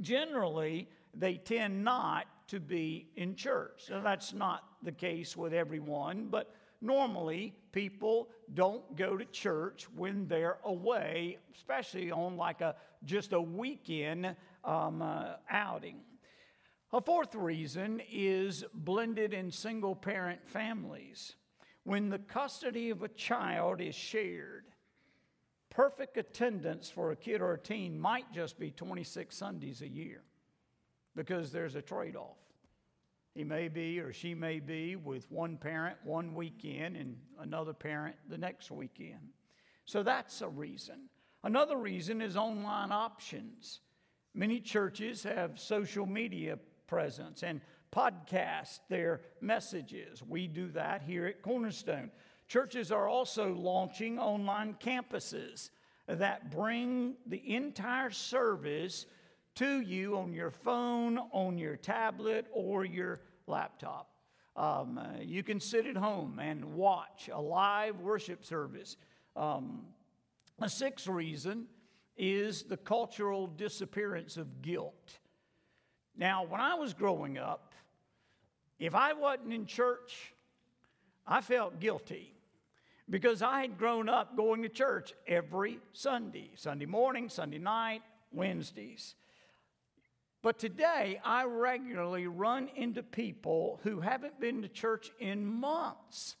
generally 0.00 0.88
they 1.14 1.34
tend 1.34 1.82
not 1.84 2.26
to 2.48 2.60
be 2.60 3.08
in 3.16 3.34
church. 3.34 3.84
Now, 3.90 4.02
that's 4.02 4.32
not 4.32 4.64
the 4.82 4.92
case 4.92 5.36
with 5.36 5.52
everyone, 5.52 6.28
but 6.30 6.54
normally 6.80 7.54
people 7.72 8.28
don't 8.54 8.96
go 8.96 9.16
to 9.16 9.24
church 9.26 9.88
when 9.94 10.28
they're 10.28 10.58
away, 10.64 11.38
especially 11.54 12.10
on 12.10 12.36
like 12.36 12.60
a 12.60 12.76
just 13.04 13.32
a 13.32 13.40
weekend 13.40 14.36
um, 14.64 15.02
uh, 15.02 15.34
outing. 15.50 16.00
A 16.92 17.00
fourth 17.00 17.34
reason 17.34 18.00
is 18.10 18.64
blended 18.72 19.34
and 19.34 19.52
single 19.52 19.94
parent 19.94 20.40
families. 20.46 21.34
When 21.82 22.08
the 22.08 22.18
custody 22.18 22.90
of 22.90 23.02
a 23.02 23.08
child 23.08 23.80
is 23.80 23.94
shared, 23.94 24.64
perfect 25.76 26.16
attendance 26.16 26.88
for 26.88 27.12
a 27.12 27.16
kid 27.16 27.42
or 27.42 27.52
a 27.52 27.58
teen 27.58 28.00
might 28.00 28.32
just 28.32 28.58
be 28.58 28.70
26 28.70 29.36
Sundays 29.36 29.82
a 29.82 29.88
year 29.88 30.22
because 31.14 31.52
there's 31.52 31.74
a 31.74 31.82
trade 31.82 32.16
off. 32.16 32.38
He 33.34 33.44
may 33.44 33.68
be 33.68 34.00
or 34.00 34.10
she 34.10 34.34
may 34.34 34.58
be 34.58 34.96
with 34.96 35.30
one 35.30 35.58
parent 35.58 35.98
one 36.02 36.34
weekend 36.34 36.96
and 36.96 37.18
another 37.38 37.74
parent 37.74 38.16
the 38.26 38.38
next 38.38 38.70
weekend. 38.70 39.34
So 39.84 40.02
that's 40.02 40.40
a 40.40 40.48
reason. 40.48 41.10
Another 41.44 41.76
reason 41.76 42.22
is 42.22 42.38
online 42.38 42.90
options. 42.90 43.80
Many 44.32 44.60
churches 44.60 45.24
have 45.24 45.60
social 45.60 46.06
media 46.06 46.58
presence 46.86 47.42
and 47.42 47.60
podcast 47.94 48.80
their 48.88 49.20
messages. 49.42 50.22
We 50.22 50.46
do 50.46 50.68
that 50.68 51.02
here 51.02 51.26
at 51.26 51.42
Cornerstone. 51.42 52.10
Churches 52.48 52.92
are 52.92 53.08
also 53.08 53.52
launching 53.52 54.18
online 54.18 54.76
campuses 54.80 55.70
that 56.06 56.50
bring 56.52 57.14
the 57.26 57.42
entire 57.54 58.10
service 58.10 59.06
to 59.56 59.80
you 59.80 60.16
on 60.16 60.32
your 60.32 60.50
phone, 60.50 61.18
on 61.32 61.58
your 61.58 61.76
tablet, 61.76 62.46
or 62.52 62.84
your 62.84 63.18
laptop. 63.48 64.10
Um, 64.54 64.98
uh, 64.98 65.20
you 65.20 65.42
can 65.42 65.58
sit 65.58 65.86
at 65.86 65.96
home 65.96 66.38
and 66.38 66.64
watch 66.64 67.28
a 67.32 67.40
live 67.40 68.00
worship 68.00 68.44
service. 68.44 68.96
Um, 69.34 69.82
a 70.60 70.68
sixth 70.68 71.08
reason 71.08 71.66
is 72.16 72.62
the 72.62 72.76
cultural 72.76 73.48
disappearance 73.48 74.36
of 74.36 74.62
guilt. 74.62 75.18
Now, 76.16 76.44
when 76.44 76.60
I 76.60 76.74
was 76.74 76.94
growing 76.94 77.38
up, 77.38 77.74
if 78.78 78.94
I 78.94 79.12
wasn't 79.14 79.52
in 79.52 79.66
church, 79.66 80.32
I 81.26 81.40
felt 81.40 81.80
guilty 81.80 82.35
because 83.08 83.42
I 83.42 83.60
had 83.60 83.78
grown 83.78 84.08
up 84.08 84.36
going 84.36 84.62
to 84.62 84.68
church 84.68 85.14
every 85.26 85.78
Sunday 85.92 86.50
Sunday 86.56 86.86
morning, 86.86 87.28
Sunday 87.28 87.58
night, 87.58 88.02
Wednesdays. 88.32 89.14
But 90.42 90.58
today, 90.58 91.20
I 91.24 91.44
regularly 91.44 92.26
run 92.26 92.68
into 92.76 93.02
people 93.02 93.80
who 93.82 94.00
haven't 94.00 94.38
been 94.38 94.62
to 94.62 94.68
church 94.68 95.10
in 95.18 95.44
months, 95.44 96.36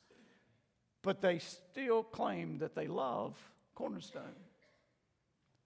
but 1.02 1.20
they 1.20 1.38
still 1.38 2.04
claim 2.04 2.58
that 2.58 2.74
they 2.76 2.86
love 2.86 3.36
Cornerstone. 3.74 4.36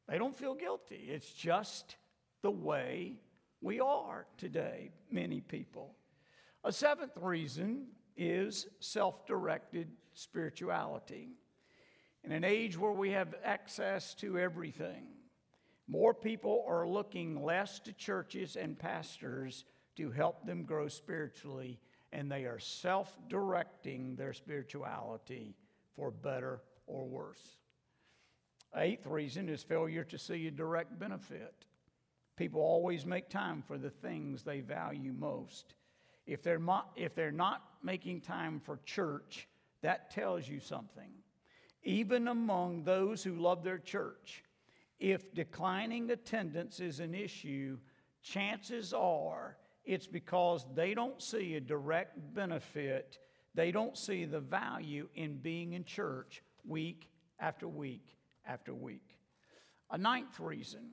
They 0.09 0.17
don't 0.17 0.37
feel 0.37 0.55
guilty. 0.55 1.09
It's 1.09 1.31
just 1.33 1.97
the 2.43 2.51
way 2.51 3.17
we 3.61 3.79
are 3.81 4.27
today, 4.39 4.91
many 5.11 5.41
people. 5.41 5.95
A 6.65 6.73
seventh 6.73 7.17
reason 7.17 7.89
is 8.17 8.67
self 8.81 9.27
directed 9.27 9.89
spirituality. 10.15 11.31
In 12.25 12.33
an 12.33 12.45
age 12.45 12.79
where 12.79 12.93
we 12.93 13.11
have 13.11 13.35
access 13.45 14.15
to 14.17 14.39
everything, 14.39 15.07
more 15.89 16.15
people 16.15 16.65
are 16.69 16.87
looking 16.87 17.43
less 17.43 17.81
to 17.81 17.93
churches 17.93 18.57
and 18.57 18.79
pastors 18.79 19.65
to 19.97 20.11
help 20.11 20.47
them 20.47 20.65
grow 20.65 20.89
spiritually, 20.89 21.81
and 22.13 22.31
they 22.31 22.45
are 22.45 22.59
self 22.59 23.19
directing 23.29 24.17
their 24.17 24.33
spirituality 24.33 25.57
for 25.97 26.11
better 26.11 26.63
or 26.87 27.07
worse. 27.07 27.57
Eighth 28.77 29.07
reason 29.07 29.49
is 29.49 29.63
failure 29.63 30.05
to 30.05 30.19
see 30.19 30.47
a 30.47 30.51
direct 30.51 30.99
benefit. 30.99 31.67
People 32.37 32.61
always 32.61 33.05
make 33.05 33.29
time 33.29 33.63
for 33.67 33.77
the 33.77 33.91
things 33.91 34.43
they 34.43 34.61
value 34.61 35.13
most. 35.13 35.75
If 36.27 36.43
they're 36.43 36.59
not, 36.59 36.93
if 36.97 37.15
they're 37.15 37.33
not 37.33 37.63
making 37.83 38.21
time 38.21 38.61
for 38.61 38.79
church, 38.85 39.49
that 39.83 40.11
tells 40.11 40.49
you 40.49 40.61
something. 40.61 41.11
Even 41.83 42.29
among 42.29 42.85
those 42.85 43.23
who 43.23 43.37
love 43.37 43.65
their 43.65 43.79
church, 43.79 44.45
if 44.99 45.33
declining 45.35 46.11
attendance 46.11 46.81
is 46.81 47.01
an 47.01 47.15
issue, 47.15 47.79
chances 48.23 48.93
are 48.93 49.57
it's 49.85 50.07
because 50.07 50.67
they 50.75 50.95
don't 50.95 51.23
see 51.23 51.57
a 51.57 51.61
direct 51.61 52.17
benefit, 52.35 53.19
they 53.55 53.73
don't 53.73 53.97
see 53.97 54.25
the 54.25 54.41
value 54.41 55.09
in 55.15 55.39
being 55.39 55.73
in 55.73 55.85
church 55.85 56.43
week 56.65 57.09
after 57.39 57.67
week 57.67 58.15
after 58.47 58.75
week. 58.75 59.17
A 59.91 59.99
ninth 59.99 60.39
reason 60.39 60.93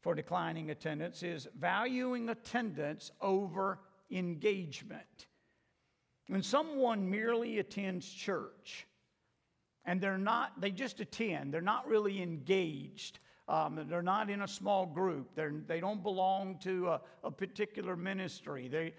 for 0.00 0.14
declining 0.14 0.70
attendance 0.70 1.22
is 1.22 1.46
valuing 1.58 2.30
attendance 2.30 3.10
over 3.20 3.80
engagement. 4.10 5.26
When 6.28 6.42
someone 6.42 7.08
merely 7.08 7.58
attends 7.58 8.08
church 8.08 8.86
and 9.84 10.00
they're 10.00 10.18
not, 10.18 10.60
they 10.60 10.70
just 10.70 11.00
attend, 11.00 11.54
they're 11.54 11.60
not 11.60 11.86
really 11.86 12.20
engaged, 12.20 13.20
um, 13.48 13.86
they're 13.88 14.02
not 14.02 14.28
in 14.28 14.42
a 14.42 14.48
small 14.48 14.86
group. 14.86 15.36
They're, 15.36 15.54
they 15.68 15.78
don't 15.78 16.02
belong 16.02 16.58
to 16.64 16.88
a, 16.88 17.00
a 17.22 17.30
particular 17.30 17.94
ministry. 17.94 18.66
They, 18.66 18.94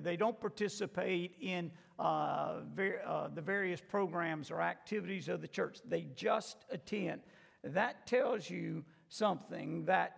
they 0.00 0.16
don't 0.16 0.40
participate 0.40 1.36
in 1.40 1.70
uh, 2.00 2.62
ver, 2.74 3.00
uh, 3.06 3.28
the 3.32 3.40
various 3.40 3.80
programs 3.80 4.50
or 4.50 4.60
activities 4.60 5.28
of 5.28 5.40
the 5.40 5.46
church. 5.46 5.78
They 5.88 6.08
just 6.16 6.64
attend. 6.70 7.20
That 7.62 8.08
tells 8.08 8.50
you 8.50 8.84
something 9.08 9.84
that, 9.84 10.16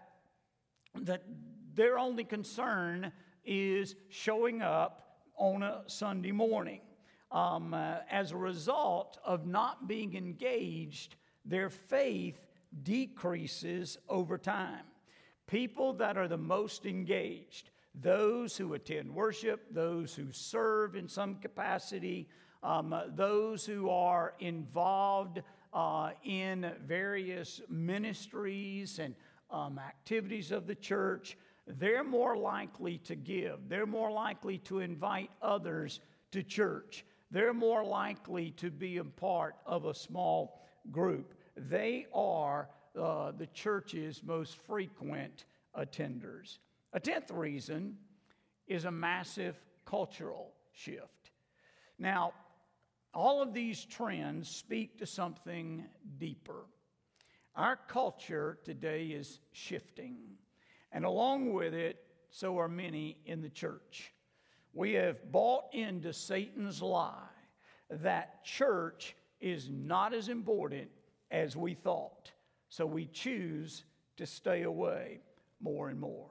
that 1.02 1.24
their 1.74 1.98
only 1.98 2.24
concern 2.24 3.12
is 3.44 3.96
showing 4.08 4.62
up 4.62 5.03
on 5.36 5.62
a 5.62 5.82
Sunday 5.86 6.32
morning. 6.32 6.80
Um, 7.30 7.74
uh, 7.74 7.96
as 8.10 8.30
a 8.30 8.36
result 8.36 9.18
of 9.24 9.46
not 9.46 9.88
being 9.88 10.14
engaged, 10.16 11.16
their 11.44 11.68
faith 11.68 12.38
decreases 12.82 13.98
over 14.08 14.38
time. 14.38 14.84
People 15.46 15.92
that 15.94 16.16
are 16.16 16.28
the 16.28 16.36
most 16.38 16.86
engaged, 16.86 17.70
those 17.94 18.56
who 18.56 18.74
attend 18.74 19.14
worship, 19.14 19.66
those 19.70 20.14
who 20.14 20.32
serve 20.32 20.96
in 20.96 21.08
some 21.08 21.36
capacity, 21.36 22.28
um, 22.62 22.94
those 23.14 23.66
who 23.66 23.90
are 23.90 24.34
involved 24.40 25.42
uh, 25.72 26.10
in 26.24 26.72
various 26.86 27.60
ministries 27.68 28.98
and 28.98 29.14
um, 29.50 29.78
activities 29.78 30.50
of 30.50 30.66
the 30.66 30.74
church, 30.74 31.36
they're 31.66 32.04
more 32.04 32.36
likely 32.36 32.98
to 32.98 33.14
give. 33.14 33.68
They're 33.68 33.86
more 33.86 34.10
likely 34.10 34.58
to 34.58 34.80
invite 34.80 35.30
others 35.40 36.00
to 36.32 36.42
church. 36.42 37.04
They're 37.30 37.54
more 37.54 37.84
likely 37.84 38.50
to 38.52 38.70
be 38.70 38.98
a 38.98 39.04
part 39.04 39.56
of 39.66 39.86
a 39.86 39.94
small 39.94 40.60
group. 40.90 41.34
They 41.56 42.06
are 42.12 42.68
uh, 43.00 43.32
the 43.32 43.46
church's 43.48 44.22
most 44.22 44.56
frequent 44.56 45.46
attenders. 45.76 46.58
A 46.92 47.00
tenth 47.00 47.30
reason 47.30 47.96
is 48.66 48.84
a 48.84 48.90
massive 48.90 49.56
cultural 49.84 50.52
shift. 50.72 51.30
Now, 51.98 52.32
all 53.12 53.42
of 53.42 53.54
these 53.54 53.84
trends 53.84 54.48
speak 54.48 54.98
to 54.98 55.06
something 55.06 55.84
deeper. 56.18 56.66
Our 57.56 57.78
culture 57.88 58.58
today 58.64 59.06
is 59.06 59.38
shifting, 59.52 60.16
and 60.94 61.04
along 61.04 61.52
with 61.52 61.74
it, 61.74 62.00
so 62.30 62.56
are 62.58 62.68
many 62.68 63.18
in 63.26 63.42
the 63.42 63.50
church. 63.50 64.12
We 64.72 64.92
have 64.92 65.30
bought 65.30 65.64
into 65.72 66.12
Satan's 66.12 66.80
lie 66.80 67.28
that 67.90 68.44
church 68.44 69.16
is 69.40 69.68
not 69.68 70.14
as 70.14 70.28
important 70.28 70.88
as 71.30 71.56
we 71.56 71.74
thought. 71.74 72.30
So 72.68 72.86
we 72.86 73.06
choose 73.06 73.84
to 74.16 74.24
stay 74.24 74.62
away 74.62 75.20
more 75.60 75.88
and 75.88 76.00
more. 76.00 76.30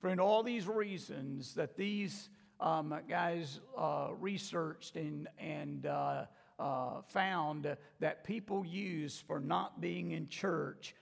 For 0.00 0.10
in 0.10 0.20
all 0.20 0.42
these 0.42 0.66
reasons 0.66 1.54
that 1.54 1.76
these 1.76 2.30
um, 2.60 2.94
guys 3.08 3.60
uh, 3.76 4.08
researched 4.18 4.96
and, 4.96 5.28
and 5.38 5.86
uh, 5.86 6.24
uh, 6.58 7.02
found 7.08 7.76
that 7.98 8.24
people 8.24 8.64
use 8.64 9.22
for 9.26 9.40
not 9.40 9.80
being 9.80 10.12
in 10.12 10.28
church, 10.28 10.94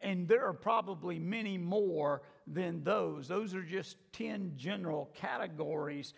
and 0.00 0.28
there 0.28 0.46
are 0.46 0.52
probably 0.52 1.18
many 1.18 1.58
more 1.58 2.22
than 2.46 2.82
those. 2.84 3.28
Those 3.28 3.54
are 3.54 3.62
just 3.62 3.96
10 4.12 4.54
general 4.56 5.10
categories. 5.14 6.14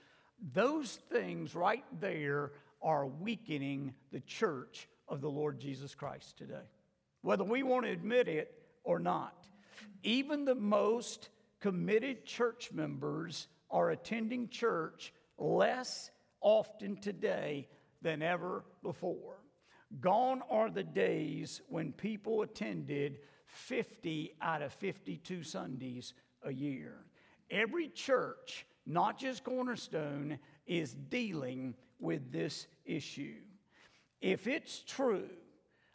Those 0.52 0.98
things 1.10 1.54
right 1.54 1.84
there 2.00 2.52
are 2.82 3.06
weakening 3.06 3.94
the 4.12 4.20
church 4.20 4.88
of 5.08 5.20
the 5.20 5.30
Lord 5.30 5.58
Jesus 5.60 5.94
Christ 5.94 6.36
today, 6.36 6.70
whether 7.22 7.44
we 7.44 7.62
want 7.62 7.84
to 7.86 7.92
admit 7.92 8.28
it 8.28 8.52
or 8.82 8.98
not. 8.98 9.46
Even 10.02 10.44
the 10.44 10.54
most 10.54 11.30
committed 11.60 12.26
church 12.26 12.70
members 12.72 13.48
are 13.70 13.90
attending 13.90 14.48
church 14.48 15.12
less 15.38 16.10
often 16.40 16.96
today 16.96 17.66
than 18.02 18.22
ever 18.22 18.64
before. 18.82 19.38
Gone 20.00 20.42
are 20.50 20.70
the 20.70 20.82
days 20.82 21.62
when 21.68 21.92
people 21.92 22.42
attended 22.42 23.18
50 23.54 24.34
out 24.40 24.62
of 24.62 24.72
52 24.72 25.42
Sundays 25.42 26.14
a 26.42 26.52
year. 26.52 26.96
Every 27.50 27.88
church, 27.88 28.66
not 28.86 29.18
just 29.18 29.44
Cornerstone, 29.44 30.38
is 30.66 30.94
dealing 30.94 31.74
with 31.98 32.32
this 32.32 32.66
issue. 32.84 33.36
If 34.20 34.46
it's 34.46 34.82
true 34.82 35.28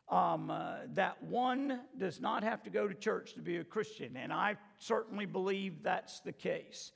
um, 0.10 0.50
uh, 0.50 0.78
that 0.94 1.22
one 1.24 1.82
does 1.98 2.20
not 2.20 2.44
have 2.44 2.64
to 2.64 2.70
go 2.70 2.88
to 2.88 2.96
church 2.96 3.34
to 3.36 3.42
be 3.42 3.58
a 3.58 3.64
Christian, 3.64 4.18
and 4.18 4.34
I 4.34 4.58
certainly 4.80 5.26
believe 5.26 5.84
that's 5.84 6.20
the 6.22 6.32
case. 6.32 6.92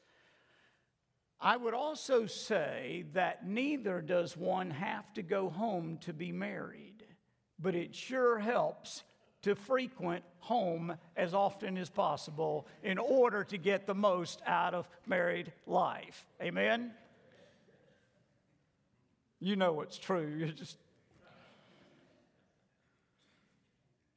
I 1.40 1.58
would 1.58 1.74
also 1.74 2.26
say 2.26 3.06
that 3.14 3.46
neither 3.46 4.02
does 4.02 4.36
one 4.36 4.72
have 4.72 5.14
to 5.14 5.22
go 5.22 5.50
home 5.50 5.98
to 6.02 6.14
be 6.14 6.32
married, 6.32 7.04
but 7.60 7.76
it 7.76 7.94
sure 7.94 8.40
helps 8.40 9.04
to 9.44 9.56
frequent 9.56 10.24
home 10.40 10.98
as 11.16 11.34
often 11.34 11.78
as 11.78 11.90
possible 11.90 12.68
in 12.82 12.98
order 12.98 13.44
to 13.44 13.58
get 13.58 13.86
the 13.86 13.96
most 13.96 14.42
out 14.46 14.74
of 14.74 14.88
married 15.06 15.52
life. 15.66 16.26
Amen? 16.42 16.92
You 19.40 19.56
know 19.56 19.82
it's 19.82 19.98
true. 19.98 20.28
You 20.40 20.52
just 20.52 20.78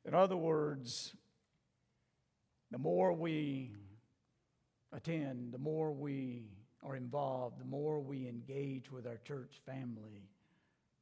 In 0.04 0.14
other 0.14 0.36
words, 0.36 1.16
the 2.70 2.78
more 2.78 3.12
we 3.12 3.72
attend, 4.92 5.52
the 5.52 5.58
more 5.58 5.92
we 5.92 6.44
are 6.84 6.94
involved, 6.94 7.60
the 7.60 7.64
more 7.64 7.98
we 7.98 8.28
engage 8.28 8.92
with 8.92 9.04
our 9.04 9.18
church 9.24 9.60
family, 9.66 10.28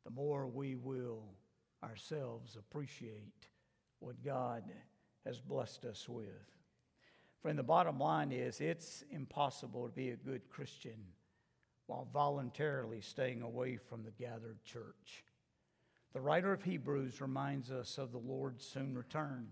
the 0.05 0.11
more 0.11 0.47
we 0.47 0.77
will 0.77 1.23
ourselves 1.83 2.57
appreciate 2.57 3.49
what 4.05 4.23
God 4.23 4.65
has 5.25 5.41
blessed 5.41 5.85
us 5.87 6.09
with. 6.09 6.27
Friend, 7.41 7.59
the 7.59 7.63
bottom 7.63 7.99
line 7.99 8.33
is 8.33 8.61
it's 8.61 9.03
impossible 9.11 9.87
to 9.87 9.93
be 9.95 10.11
a 10.11 10.17
good 10.17 10.49
Christian 10.49 10.99
while 11.87 12.09
voluntarily 12.13 13.01
staying 13.01 13.43
away 13.43 13.77
from 13.77 14.03
the 14.03 14.11
gathered 14.11 14.63
church. 14.65 15.25
The 16.13 16.21
writer 16.21 16.53
of 16.53 16.63
Hebrews 16.63 17.21
reminds 17.21 17.71
us 17.71 17.99
of 17.99 18.13
the 18.13 18.19
Lord's 18.19 18.65
soon 18.65 18.97
return 18.97 19.49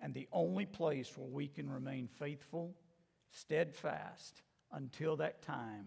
and 0.00 0.14
the 0.14 0.28
only 0.32 0.66
place 0.66 1.16
where 1.16 1.28
we 1.28 1.48
can 1.48 1.70
remain 1.70 2.08
faithful, 2.08 2.74
steadfast 3.30 4.42
until 4.72 5.16
that 5.16 5.42
time 5.42 5.86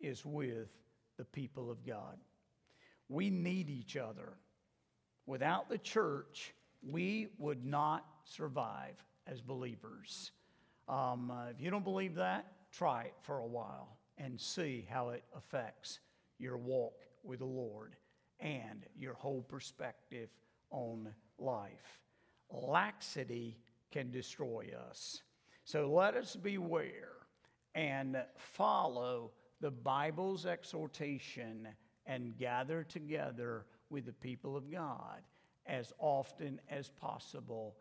is 0.00 0.24
with 0.24 0.68
the 1.16 1.24
people 1.24 1.70
of 1.70 1.84
God. 1.86 2.18
We 3.08 3.30
need 3.30 3.70
each 3.70 3.96
other. 3.96 4.34
Without 5.26 5.68
the 5.68 5.78
church, 5.78 6.52
we 6.90 7.28
would 7.38 7.64
not 7.64 8.04
survive 8.24 8.94
as 9.26 9.40
believers. 9.40 10.32
Um, 10.88 11.30
uh, 11.30 11.50
if 11.50 11.60
you 11.60 11.70
don't 11.70 11.84
believe 11.84 12.14
that, 12.16 12.46
try 12.72 13.04
it 13.04 13.14
for 13.22 13.38
a 13.38 13.46
while 13.46 13.96
and 14.18 14.40
see 14.40 14.86
how 14.88 15.10
it 15.10 15.24
affects 15.36 16.00
your 16.38 16.56
walk 16.56 16.94
with 17.24 17.40
the 17.40 17.44
Lord 17.44 17.96
and 18.40 18.84
your 18.96 19.14
whole 19.14 19.42
perspective 19.42 20.28
on 20.70 21.08
life. 21.38 22.00
Laxity 22.50 23.58
can 23.90 24.10
destroy 24.10 24.70
us. 24.88 25.22
So 25.64 25.90
let 25.92 26.14
us 26.14 26.36
beware 26.36 27.12
and 27.74 28.16
follow 28.36 29.32
the 29.60 29.70
Bible's 29.70 30.46
exhortation 30.46 31.68
and 32.06 32.36
gather 32.38 32.84
together 32.84 33.66
with 33.90 34.06
the 34.06 34.12
people 34.12 34.56
of 34.56 34.70
God 34.70 35.22
as 35.68 35.92
often 35.98 36.60
as 36.70 36.88
possible. 36.88 37.76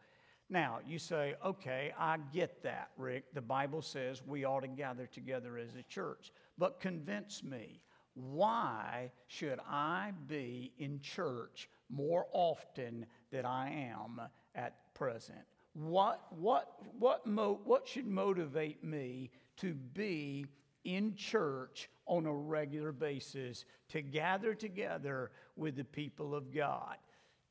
Now, 0.50 0.80
you 0.86 1.00
say, 1.00 1.36
okay, 1.44 1.92
I 1.98 2.18
get 2.32 2.62
that, 2.64 2.92
Rick. 2.98 3.34
The 3.34 3.42
Bible 3.42 3.82
says 3.82 4.22
we 4.26 4.46
ought 4.46 4.62
to 4.62 4.68
gather 4.68 5.08
together 5.08 5.58
as 5.58 5.76
a 5.76 5.84
church. 5.84 6.32
But 6.58 6.80
convince 6.80 7.44
me, 7.44 7.82
why 8.14 9.12
should 9.28 9.60
I 9.68 10.12
be 10.28 10.72
in 10.78 11.00
church 11.00 11.70
more 11.90 12.28
often 12.32 13.06
than 13.32 13.46
I 13.46 13.90
am 13.90 14.22
at 14.54 14.94
present? 14.94 15.40
What, 15.74 16.22
what, 16.30 16.80
what, 16.98 17.26
mo- 17.26 17.60
what 17.64 17.88
should 17.88 18.08
motivate 18.08 18.84
me 18.84 19.32
to 19.58 19.74
be 19.74 20.46
in 20.86 21.16
church 21.16 21.90
on 22.06 22.26
a 22.26 22.34
regular 22.34 22.92
basis 22.92 23.66
to 23.90 24.02
gather 24.02 24.54
together 24.54 25.32
with 25.58 25.76
the 25.76 25.84
people 25.84 26.34
of 26.36 26.54
God? 26.54 26.96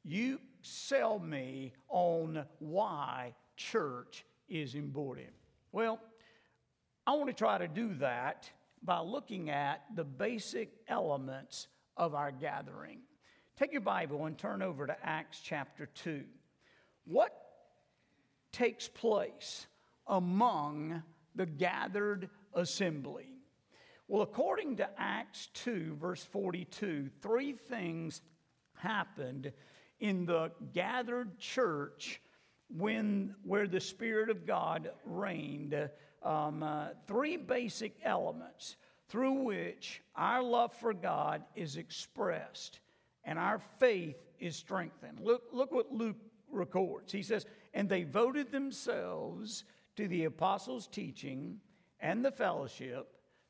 You 0.04 0.40
sell 0.60 1.18
me 1.18 1.72
on 1.88 2.44
why 2.58 3.34
church 3.56 4.24
is 4.48 4.74
important. 4.74 5.30
Well, 5.72 5.98
I 7.06 7.12
want 7.12 7.28
to 7.28 7.34
try 7.34 7.58
to 7.58 7.68
do 7.68 7.94
that 7.94 8.50
by 8.82 9.00
looking 9.00 9.50
at 9.50 9.82
the 9.94 10.04
basic 10.04 10.72
elements 10.88 11.68
of 11.96 12.14
our 12.14 12.30
gathering. 12.30 13.00
Take 13.56 13.72
your 13.72 13.80
Bible 13.80 14.26
and 14.26 14.36
turn 14.36 14.62
over 14.62 14.86
to 14.86 14.96
Acts 15.02 15.40
chapter 15.42 15.86
2. 15.86 16.24
What 17.06 17.32
takes 18.52 18.88
place 18.88 19.66
among 20.06 21.02
the 21.34 21.46
gathered 21.46 22.28
assembly? 22.52 23.28
Well, 24.06 24.22
according 24.22 24.76
to 24.76 24.88
Acts 24.98 25.48
2, 25.54 25.96
verse 25.98 26.22
42, 26.22 27.08
three 27.22 27.52
things 27.52 28.20
happened 28.76 29.52
in 30.00 30.26
the 30.26 30.50
gathered 30.72 31.38
church 31.38 32.20
when 32.68 33.34
where 33.42 33.66
the 33.66 33.80
Spirit 33.80 34.30
of 34.30 34.46
God 34.46 34.90
reigned 35.04 35.74
um, 36.22 36.62
uh, 36.62 36.88
three 37.06 37.36
basic 37.36 37.94
elements 38.04 38.76
through 39.08 39.44
which 39.44 40.02
our 40.16 40.42
love 40.42 40.72
for 40.72 40.94
God 40.94 41.44
is 41.54 41.76
expressed 41.76 42.80
and 43.24 43.38
our 43.38 43.58
faith 43.78 44.16
is 44.38 44.56
strengthened. 44.56 45.20
Look, 45.20 45.44
look 45.52 45.72
what 45.72 45.92
Luke 45.92 46.16
records. 46.50 47.12
He 47.12 47.22
says, 47.22 47.46
And 47.72 47.88
they 47.88 48.04
voted 48.04 48.50
themselves 48.50 49.64
to 49.96 50.08
the 50.08 50.24
apostles' 50.24 50.86
teaching 50.86 51.60
and 52.00 52.24
the 52.24 52.32
fellowship, 52.32 53.08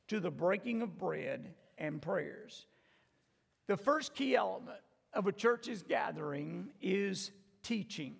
to 0.08 0.20
the 0.20 0.30
breaking 0.30 0.82
of 0.82 0.98
bread 0.98 1.54
and 1.78 2.00
prayers. 2.00 2.66
The 3.66 3.76
first 3.76 4.14
key 4.14 4.36
element 4.36 4.80
of 5.14 5.26
a 5.26 5.32
church's 5.32 5.82
gathering 5.82 6.68
is 6.82 7.30
teaching. 7.62 8.16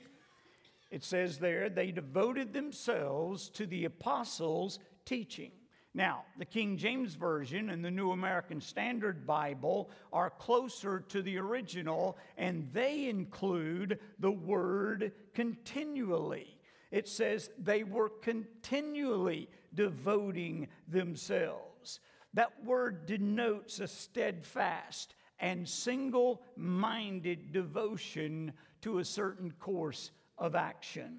It 0.90 1.02
says 1.02 1.38
there, 1.38 1.68
they 1.68 1.90
devoted 1.90 2.52
themselves 2.52 3.48
to 3.50 3.66
the 3.66 3.84
apostles' 3.84 4.78
teaching. 5.04 5.50
Now, 5.92 6.24
the 6.38 6.44
King 6.44 6.76
James 6.76 7.14
Version 7.14 7.70
and 7.70 7.84
the 7.84 7.90
New 7.90 8.10
American 8.10 8.60
Standard 8.60 9.26
Bible 9.26 9.90
are 10.12 10.30
closer 10.30 11.00
to 11.08 11.22
the 11.22 11.38
original, 11.38 12.18
and 12.36 12.68
they 12.72 13.08
include 13.08 14.00
the 14.18 14.30
word 14.30 15.12
continually. 15.34 16.58
It 16.90 17.08
says 17.08 17.50
they 17.58 17.84
were 17.84 18.08
continually 18.08 19.48
devoting 19.72 20.68
themselves. 20.88 22.00
That 22.34 22.64
word 22.64 23.06
denotes 23.06 23.78
a 23.78 23.86
steadfast 23.86 25.14
and 25.44 25.68
single 25.68 26.40
minded 26.56 27.52
devotion 27.52 28.50
to 28.80 28.98
a 28.98 29.04
certain 29.04 29.52
course 29.60 30.10
of 30.38 30.54
action. 30.54 31.18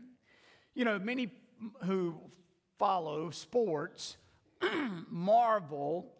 You 0.73 0.83
know, 0.83 0.97
many 0.97 1.31
who 1.83 2.15
follow 2.79 3.29
sports 3.29 4.17
marvel 5.11 6.11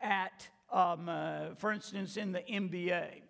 at, 0.00 0.48
um, 0.72 1.10
uh, 1.10 1.54
for 1.56 1.70
instance, 1.70 2.16
in 2.16 2.32
the 2.32 2.40
NBA. 2.40 3.20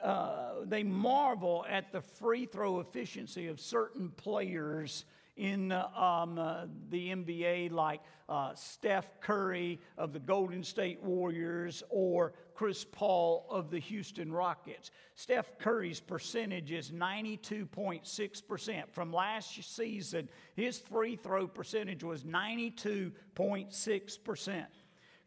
Uh, 0.00 0.50
they 0.64 0.84
marvel 0.84 1.66
at 1.68 1.90
the 1.90 2.02
free 2.02 2.46
throw 2.46 2.78
efficiency 2.78 3.48
of 3.48 3.58
certain 3.58 4.10
players 4.10 5.04
in 5.36 5.72
uh, 5.72 5.88
um, 5.94 6.38
uh, 6.38 6.64
the 6.88 7.10
NBA, 7.10 7.70
like 7.70 8.00
uh, 8.28 8.52
Steph 8.54 9.20
Curry 9.20 9.80
of 9.98 10.12
the 10.12 10.18
Golden 10.18 10.64
State 10.64 11.00
Warriors 11.02 11.82
or 11.90 12.32
Chris 12.54 12.84
Paul 12.84 13.46
of 13.50 13.70
the 13.70 13.78
Houston 13.78 14.32
Rockets. 14.32 14.90
Steph 15.14 15.58
Curry's 15.58 16.00
percentage 16.00 16.72
is 16.72 16.90
92.6%. 16.90 18.84
From 18.90 19.12
last 19.12 19.76
season, 19.76 20.28
his 20.54 20.78
free 20.78 21.16
throw 21.16 21.46
percentage 21.46 22.02
was 22.02 22.24
92.6%. 22.24 24.66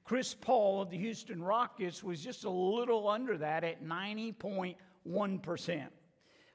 Chris 0.03 0.33
Paul 0.33 0.81
of 0.81 0.89
the 0.89 0.97
Houston 0.97 1.43
Rockets 1.43 2.03
was 2.03 2.23
just 2.23 2.43
a 2.43 2.49
little 2.49 3.07
under 3.07 3.37
that 3.37 3.63
at 3.63 3.83
90.1%. 3.83 5.87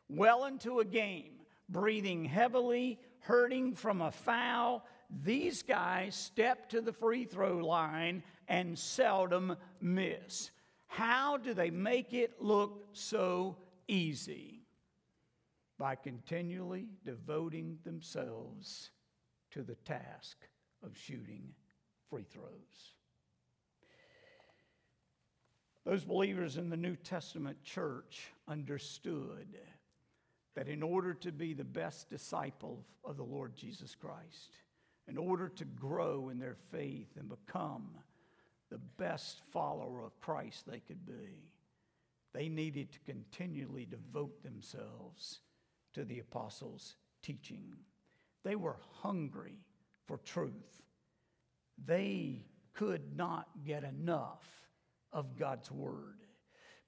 Well 0.09 0.47
into 0.47 0.81
a 0.81 0.85
game, 0.85 1.35
breathing 1.69 2.25
heavily, 2.25 2.99
hurting 3.24 3.74
from 3.74 4.02
a 4.02 4.10
foul, 4.10 4.84
these 5.22 5.62
guys 5.62 6.14
step 6.14 6.68
to 6.70 6.80
the 6.80 6.92
free 6.92 7.24
throw 7.24 7.58
line 7.58 8.22
and 8.48 8.78
seldom 8.78 9.56
miss. 9.80 10.50
How 10.87 11.37
do 11.38 11.54
they 11.54 11.70
make 11.70 12.12
it 12.12 12.40
look 12.40 12.87
so 12.92 13.56
easy? 13.88 14.60
By 15.78 15.96
continually 15.96 16.87
devoting 17.04 17.78
themselves 17.82 18.90
to 19.50 19.62
the 19.62 19.74
task 19.74 20.37
of 20.84 20.96
shooting 20.96 21.52
free 22.10 22.24
throws. 22.24 22.94
Those 25.84 26.04
believers 26.04 26.56
in 26.56 26.70
the 26.70 26.76
New 26.76 26.96
Testament 26.96 27.62
church 27.62 28.30
understood 28.48 29.58
that 30.55 30.69
in 30.69 30.83
order 30.83 31.14
to 31.14 31.33
be 31.33 31.53
the 31.53 31.64
best 31.64 32.09
disciple 32.09 32.85
of 33.05 33.17
the 33.17 33.25
Lord 33.25 33.57
Jesus 33.57 33.95
Christ, 33.95 34.57
in 35.09 35.19
order 35.19 35.49
to 35.49 35.64
grow 35.64 36.29
in 36.29 36.38
their 36.38 36.57
faith 36.71 37.09
and 37.19 37.29
become 37.29 37.90
the 38.71 38.79
best 38.97 39.40
follower 39.53 40.05
of 40.05 40.21
Christ 40.21 40.64
they 40.67 40.81
could 40.81 41.05
be, 41.05 41.51
they 42.33 42.49
needed 42.49 42.93
to 42.93 42.99
continually 43.01 43.87
devote 43.87 44.43
themselves 44.43 45.40
to 45.93 46.05
the 46.05 46.19
apostles' 46.19 46.97
teaching. 47.23 47.75
They 48.45 48.57
were 48.57 48.77
hungry 49.03 49.59
for 50.07 50.19
truth. 50.19 50.83
They 51.85 52.45
could 52.75 53.17
not 53.17 53.49
get 53.64 53.85
enough 53.85 54.45
of 55.12 55.37
God's 55.37 55.71
Word. 55.71 56.19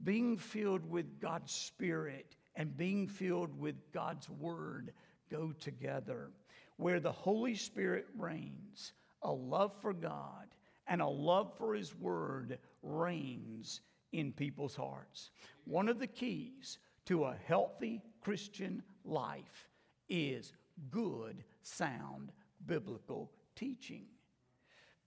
Being 0.02 0.36
filled 0.36 0.88
with 0.90 1.20
God's 1.20 1.52
Spirit 1.52 2.36
and 2.56 2.76
being 2.76 3.06
filled 3.06 3.58
with 3.58 3.92
God's 3.92 4.28
Word 4.28 4.92
go 5.30 5.52
together. 5.60 6.30
Where 6.76 7.00
the 7.00 7.12
Holy 7.12 7.54
Spirit 7.54 8.06
reigns, 8.16 8.92
a 9.22 9.32
love 9.32 9.72
for 9.80 9.92
God 9.92 10.46
and 10.86 11.00
a 11.00 11.06
love 11.06 11.52
for 11.56 11.74
His 11.74 11.94
Word 11.94 12.58
reigns 12.82 13.80
in 14.12 14.32
people's 14.32 14.76
hearts. 14.76 15.30
One 15.64 15.88
of 15.88 15.98
the 15.98 16.06
keys 16.06 16.78
to 17.06 17.24
a 17.24 17.36
healthy 17.46 18.02
Christian 18.20 18.82
life 19.04 19.68
is 20.08 20.52
good, 20.90 21.44
sound 21.62 22.32
biblical 22.66 23.32
teaching. 23.54 24.06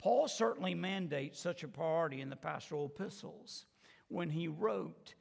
Paul 0.01 0.27
certainly 0.27 0.73
mandates 0.73 1.39
such 1.39 1.63
a 1.63 1.67
priority 1.67 2.21
in 2.21 2.29
the 2.29 2.35
pastoral 2.35 2.85
epistles 2.85 3.65
when 4.07 4.29
he 4.29 4.47
wrote, 4.47 5.13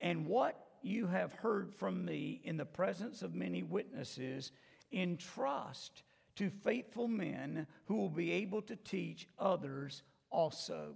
And 0.00 0.26
what 0.26 0.56
you 0.82 1.06
have 1.06 1.32
heard 1.32 1.74
from 1.74 2.04
me 2.04 2.40
in 2.44 2.56
the 2.56 2.64
presence 2.64 3.22
of 3.22 3.34
many 3.34 3.62
witnesses, 3.62 4.52
entrust 4.92 6.02
to 6.36 6.50
faithful 6.50 7.08
men 7.08 7.66
who 7.86 7.96
will 7.96 8.10
be 8.10 8.32
able 8.32 8.62
to 8.62 8.76
teach 8.76 9.28
others 9.38 10.02
also. 10.30 10.94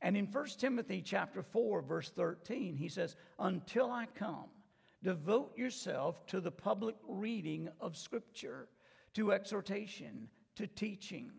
And 0.00 0.16
in 0.16 0.26
1 0.26 0.46
Timothy 0.58 1.00
chapter 1.02 1.42
4 1.42 1.82
verse 1.82 2.10
13 2.10 2.76
he 2.76 2.88
says, 2.88 3.16
"Until 3.38 3.90
I 3.90 4.06
come, 4.06 4.50
devote 5.02 5.56
yourself 5.56 6.26
to 6.26 6.40
the 6.40 6.50
public 6.50 6.96
reading 7.06 7.68
of 7.80 7.96
scripture, 7.96 8.68
to 9.14 9.32
exhortation, 9.32 10.28
to 10.56 10.66
teaching." 10.66 11.30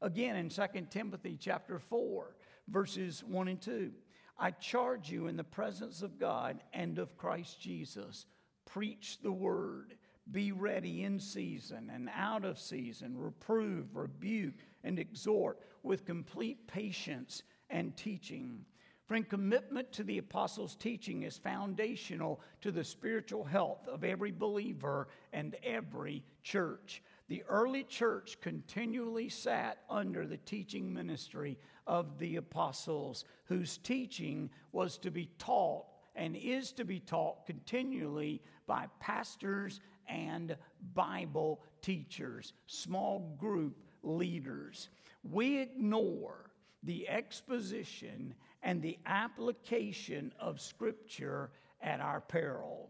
Again 0.00 0.36
in 0.36 0.48
2 0.48 0.90
Timothy 0.90 1.36
chapter 1.36 1.78
4, 1.78 2.36
verses 2.66 3.22
1 3.24 3.48
and 3.48 3.60
2. 3.60 3.94
I 4.38 4.52
charge 4.52 5.10
you 5.10 5.26
in 5.26 5.36
the 5.36 5.44
presence 5.44 6.02
of 6.02 6.18
God 6.18 6.62
and 6.72 6.98
of 6.98 7.16
Christ 7.16 7.60
Jesus, 7.60 8.26
preach 8.66 9.18
the 9.22 9.32
word. 9.32 9.94
Be 10.30 10.52
ready 10.52 11.04
in 11.04 11.18
season 11.18 11.90
and 11.92 12.10
out 12.14 12.44
of 12.44 12.58
season, 12.58 13.16
reprove, 13.16 13.96
rebuke, 13.96 14.54
and 14.84 14.98
exhort 14.98 15.58
with 15.82 16.04
complete 16.04 16.66
patience 16.66 17.42
and 17.70 17.96
teaching. 17.96 18.64
Friend, 19.06 19.26
commitment 19.26 19.90
to 19.92 20.04
the 20.04 20.18
apostles' 20.18 20.76
teaching 20.76 21.22
is 21.22 21.38
foundational 21.38 22.42
to 22.60 22.70
the 22.70 22.84
spiritual 22.84 23.42
health 23.42 23.88
of 23.88 24.04
every 24.04 24.30
believer 24.30 25.08
and 25.32 25.56
every 25.64 26.22
church. 26.42 27.02
The 27.28 27.44
early 27.46 27.84
church 27.84 28.40
continually 28.40 29.28
sat 29.28 29.78
under 29.90 30.26
the 30.26 30.38
teaching 30.38 30.92
ministry 30.92 31.58
of 31.86 32.18
the 32.18 32.36
apostles, 32.36 33.26
whose 33.44 33.76
teaching 33.76 34.48
was 34.72 34.96
to 34.98 35.10
be 35.10 35.28
taught 35.38 35.84
and 36.16 36.34
is 36.34 36.72
to 36.72 36.84
be 36.84 37.00
taught 37.00 37.44
continually 37.46 38.40
by 38.66 38.86
pastors 38.98 39.80
and 40.08 40.56
Bible 40.94 41.60
teachers, 41.82 42.54
small 42.66 43.36
group 43.38 43.76
leaders. 44.02 44.88
We 45.22 45.58
ignore 45.58 46.50
the 46.82 47.08
exposition 47.10 48.34
and 48.62 48.80
the 48.80 48.98
application 49.04 50.32
of 50.40 50.62
Scripture 50.62 51.50
at 51.82 52.00
our 52.00 52.22
peril. 52.22 52.88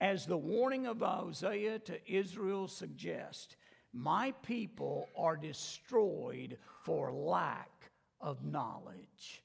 As 0.00 0.26
the 0.26 0.36
warning 0.36 0.86
of 0.86 1.02
Isaiah 1.02 1.78
to 1.80 2.12
Israel 2.12 2.68
suggests, 2.68 3.56
my 3.94 4.32
people 4.42 5.08
are 5.16 5.36
destroyed 5.36 6.58
for 6.82 7.12
lack 7.12 7.70
of 8.20 8.44
knowledge. 8.44 9.42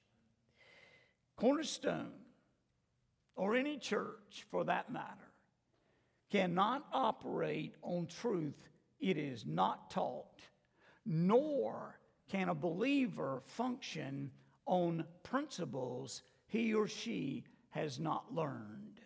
Cornerstone, 1.36 2.12
or 3.36 3.56
any 3.56 3.78
church 3.78 4.46
for 4.50 4.64
that 4.66 4.92
matter, 4.92 5.32
cannot 6.32 6.86
operate 6.92 7.76
on 7.82 8.08
truth 8.08 8.70
it 9.00 9.18
is 9.18 9.46
not 9.46 9.92
taught, 9.92 10.42
nor 11.06 12.00
can 12.30 12.50
a 12.50 12.56
believer 12.56 13.42
function 13.46 14.32
on 14.66 15.06
principles 15.24 16.24
he 16.48 16.74
or 16.74 16.88
she 16.88 17.46
has 17.70 18.00
not 18.00 18.34
learned. 18.34 19.00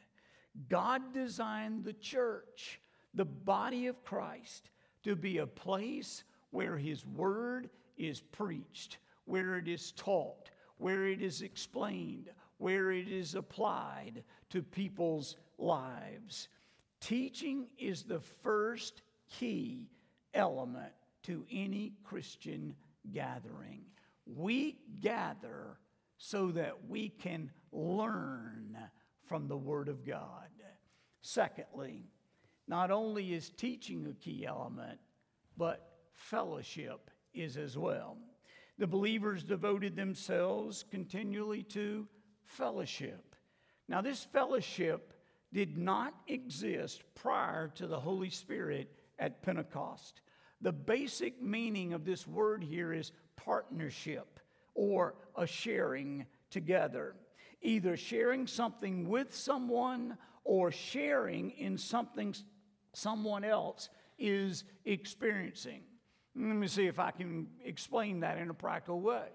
God 0.69 1.13
designed 1.13 1.83
the 1.83 1.93
church, 1.93 2.79
the 3.13 3.25
body 3.25 3.87
of 3.87 4.03
Christ, 4.03 4.69
to 5.03 5.15
be 5.15 5.37
a 5.37 5.47
place 5.47 6.23
where 6.51 6.77
His 6.77 7.05
Word 7.05 7.69
is 7.97 8.21
preached, 8.21 8.97
where 9.25 9.55
it 9.57 9.67
is 9.67 9.91
taught, 9.91 10.49
where 10.77 11.05
it 11.07 11.21
is 11.21 11.41
explained, 11.41 12.29
where 12.57 12.91
it 12.91 13.07
is 13.07 13.35
applied 13.35 14.23
to 14.49 14.61
people's 14.61 15.35
lives. 15.57 16.47
Teaching 16.99 17.67
is 17.77 18.03
the 18.03 18.19
first 18.19 19.01
key 19.29 19.89
element 20.33 20.93
to 21.23 21.45
any 21.51 21.93
Christian 22.03 22.75
gathering. 23.11 23.81
We 24.25 24.79
gather 25.01 25.79
so 26.17 26.51
that 26.51 26.87
we 26.87 27.09
can 27.09 27.51
learn 27.71 28.77
from 29.25 29.47
the 29.47 29.57
Word 29.57 29.89
of 29.89 30.05
God. 30.05 30.49
Secondly, 31.21 32.05
not 32.67 32.91
only 32.91 33.33
is 33.33 33.49
teaching 33.49 34.07
a 34.07 34.13
key 34.13 34.45
element, 34.45 34.99
but 35.57 35.91
fellowship 36.13 37.11
is 37.33 37.57
as 37.57 37.77
well. 37.77 38.17
The 38.77 38.87
believers 38.87 39.43
devoted 39.43 39.95
themselves 39.95 40.83
continually 40.89 41.63
to 41.63 42.07
fellowship. 42.45 43.35
Now, 43.87 44.01
this 44.01 44.23
fellowship 44.23 45.13
did 45.51 45.77
not 45.77 46.13
exist 46.27 47.03
prior 47.15 47.67
to 47.75 47.85
the 47.85 47.99
Holy 47.99 48.29
Spirit 48.29 48.91
at 49.19 49.43
Pentecost. 49.43 50.21
The 50.61 50.71
basic 50.71 51.41
meaning 51.41 51.93
of 51.93 52.05
this 52.05 52.25
word 52.27 52.63
here 52.63 52.93
is 52.93 53.11
partnership 53.35 54.39
or 54.73 55.15
a 55.37 55.45
sharing 55.45 56.25
together, 56.49 57.15
either 57.61 57.95
sharing 57.95 58.47
something 58.47 59.07
with 59.07 59.35
someone 59.35 60.17
or 60.43 60.71
sharing 60.71 61.51
in 61.51 61.77
something 61.77 62.33
someone 62.93 63.43
else 63.43 63.89
is 64.17 64.63
experiencing. 64.85 65.81
Let 66.35 66.55
me 66.55 66.67
see 66.67 66.87
if 66.87 66.99
I 66.99 67.11
can 67.11 67.47
explain 67.63 68.21
that 68.21 68.37
in 68.37 68.49
a 68.49 68.53
practical 68.53 69.01
way. 69.01 69.27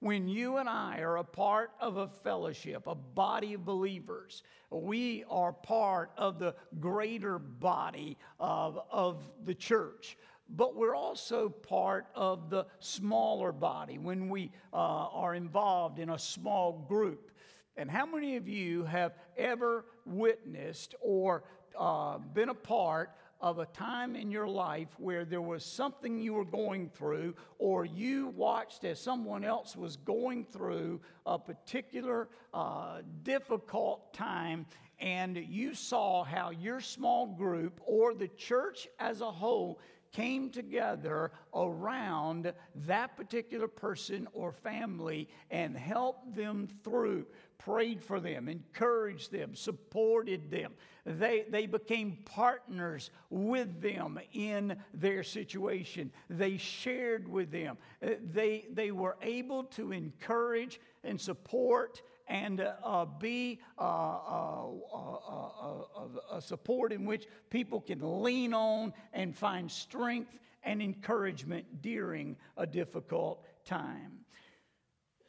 when 0.00 0.26
you 0.26 0.56
and 0.56 0.68
I 0.68 0.98
are 0.98 1.18
a 1.18 1.24
part 1.24 1.70
of 1.80 1.96
a 1.96 2.08
fellowship, 2.08 2.88
a 2.88 2.94
body 2.94 3.54
of 3.54 3.64
believers, 3.64 4.42
we 4.68 5.22
are 5.30 5.52
part 5.52 6.10
of 6.16 6.40
the 6.40 6.56
greater 6.80 7.38
body 7.38 8.18
of, 8.40 8.80
of 8.90 9.22
the 9.44 9.54
church 9.54 10.16
but 10.54 10.76
we're 10.76 10.94
also 10.94 11.48
part 11.48 12.06
of 12.14 12.50
the 12.50 12.66
smaller 12.78 13.52
body 13.52 13.98
when 13.98 14.28
we 14.28 14.50
uh, 14.72 14.76
are 14.76 15.34
involved 15.34 15.98
in 15.98 16.10
a 16.10 16.18
small 16.18 16.84
group. 16.88 17.30
And 17.76 17.90
how 17.90 18.04
many 18.04 18.36
of 18.36 18.46
you 18.46 18.84
have 18.84 19.14
ever 19.36 19.86
witnessed 20.04 20.94
or 21.00 21.44
uh, 21.78 22.18
been 22.18 22.48
a 22.48 22.54
part 22.54 23.10
of 23.40 23.58
a 23.58 23.66
time 23.66 24.14
in 24.14 24.30
your 24.30 24.46
life 24.46 24.88
where 24.98 25.24
there 25.24 25.42
was 25.42 25.64
something 25.64 26.18
you 26.18 26.32
were 26.32 26.44
going 26.44 26.88
through, 26.88 27.34
or 27.58 27.84
you 27.84 28.28
watched 28.28 28.84
as 28.84 29.00
someone 29.00 29.44
else 29.44 29.76
was 29.76 29.96
going 29.96 30.44
through 30.44 31.00
a 31.26 31.36
particular 31.36 32.28
uh, 32.54 33.02
difficult 33.24 34.14
time, 34.14 34.64
and 35.00 35.36
you 35.36 35.74
saw 35.74 36.22
how 36.22 36.50
your 36.50 36.80
small 36.80 37.26
group 37.26 37.80
or 37.84 38.14
the 38.14 38.28
church 38.28 38.86
as 39.00 39.20
a 39.20 39.30
whole 39.30 39.80
came 40.12 40.50
together 40.50 41.32
around 41.54 42.52
that 42.74 43.16
particular 43.16 43.66
person 43.66 44.28
or 44.34 44.52
family 44.52 45.28
and 45.50 45.76
helped 45.76 46.34
them 46.36 46.68
through, 46.84 47.26
prayed 47.64 48.02
for 48.02 48.20
them, 48.20 48.48
encouraged 48.48 49.30
them, 49.30 49.54
supported 49.54 50.50
them. 50.50 50.72
They, 51.04 51.44
they 51.48 51.66
became 51.66 52.18
partners 52.24 53.10
with 53.30 53.80
them 53.80 54.18
in 54.32 54.76
their 54.94 55.22
situation. 55.22 56.12
They 56.28 56.56
shared 56.56 57.28
with 57.28 57.50
them. 57.50 57.78
Uh, 58.02 58.10
they, 58.32 58.66
they 58.72 58.90
were 58.90 59.16
able 59.22 59.64
to 59.64 59.92
encourage 59.92 60.80
and 61.04 61.20
support 61.20 62.02
and 62.28 62.60
uh, 62.60 63.04
be 63.04 63.60
uh, 63.78 63.82
uh, 63.82 64.68
uh, 64.94 66.36
a 66.36 66.40
support 66.40 66.92
in 66.92 67.04
which 67.04 67.26
people 67.50 67.80
can 67.80 68.22
lean 68.22 68.54
on 68.54 68.92
and 69.12 69.36
find 69.36 69.70
strength 69.70 70.38
and 70.62 70.80
encouragement 70.80 71.82
during 71.82 72.36
a 72.56 72.66
difficult 72.66 73.44
time. 73.64 74.20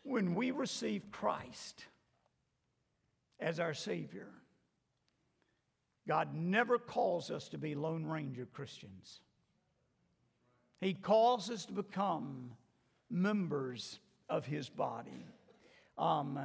When 0.04 0.36
we 0.36 0.52
receive 0.52 1.10
Christ 1.12 1.86
as 3.44 3.60
our 3.60 3.74
Savior, 3.74 4.30
God 6.08 6.34
never 6.34 6.78
calls 6.80 7.30
us 7.30 7.50
to 7.50 7.58
be 7.58 7.76
Lone 7.76 8.06
Ranger 8.06 8.46
Christians. 8.46 9.20
He 10.80 10.94
calls 10.94 11.50
us 11.50 11.66
to 11.66 11.74
become 11.74 12.52
members 13.10 14.00
of 14.30 14.46
His 14.46 14.70
body. 14.70 15.26
Um, 15.98 16.40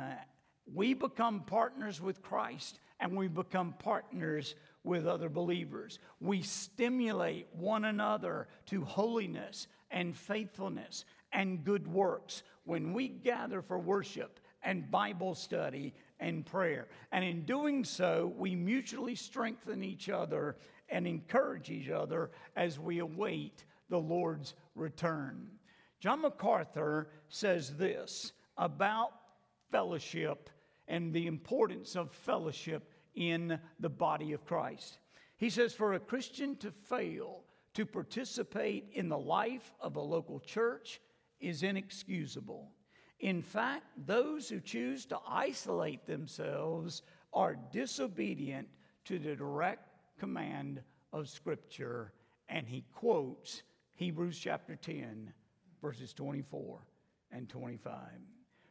we 0.72 0.92
become 0.94 1.40
partners 1.40 2.00
with 2.00 2.20
Christ 2.20 2.80
and 3.00 3.16
we 3.16 3.28
become 3.28 3.74
partners 3.78 4.56
with 4.82 5.06
other 5.06 5.28
believers. 5.28 6.00
We 6.20 6.42
stimulate 6.42 7.46
one 7.52 7.84
another 7.84 8.48
to 8.66 8.84
holiness 8.84 9.68
and 9.90 10.16
faithfulness 10.16 11.04
and 11.32 11.64
good 11.64 11.87
works 11.87 12.42
when 12.64 12.92
we 12.92 13.08
gather 13.08 13.62
for 13.62 13.78
worship 13.78 14.40
and 14.62 14.90
Bible 14.90 15.34
study 15.34 15.94
and 16.20 16.44
prayer. 16.44 16.88
And 17.12 17.24
in 17.24 17.44
doing 17.44 17.85
so, 17.85 18.33
we 18.37 18.54
mutually 18.54 19.14
strengthen 19.14 19.83
each 19.83 20.09
other 20.09 20.57
and 20.88 21.07
encourage 21.07 21.70
each 21.70 21.90
other 21.90 22.31
as 22.57 22.78
we 22.78 22.98
await 22.98 23.64
the 23.88 23.98
Lord's 23.98 24.54
return. 24.74 25.48
John 26.00 26.22
MacArthur 26.22 27.09
says 27.28 27.76
this 27.76 28.33
about 28.57 29.12
fellowship 29.70 30.50
and 30.87 31.12
the 31.12 31.26
importance 31.26 31.96
of 31.96 32.11
fellowship 32.11 32.90
in 33.14 33.59
the 33.81 33.88
body 33.88 34.33
of 34.33 34.44
Christ. 34.44 34.98
He 35.37 35.50
says, 35.50 35.72
for 35.74 35.94
a 35.94 36.00
Christian 36.00 36.57
to 36.57 36.70
fail 36.70 37.44
to 37.74 37.87
participate 37.87 38.90
in 38.92 39.09
the 39.09 39.18
life 39.18 39.74
of 39.81 39.96
a 39.96 40.00
local 40.00 40.40
church 40.40 41.00
is 41.40 41.62
inexcusable. 41.62 42.72
In 43.20 43.42
fact, 43.42 43.85
those 44.07 44.48
who 44.48 44.61
choose 44.61 45.04
to 45.07 45.18
isolate 45.26 46.07
themselves 46.07 47.02
are 47.33 47.59
disobedient 47.72 48.68
to 49.07 49.18
the 49.18 49.35
direct 49.35 49.88
command 50.18 50.83
of 51.12 51.28
Scripture. 51.28 52.12
And 52.48 52.66
he 52.66 52.85
quotes 52.94 53.62
Hebrews 53.94 54.38
chapter 54.38 54.76
10, 54.76 55.33
verses 55.83 56.12
24 56.12 56.78
and 57.33 57.48
25. 57.48 57.92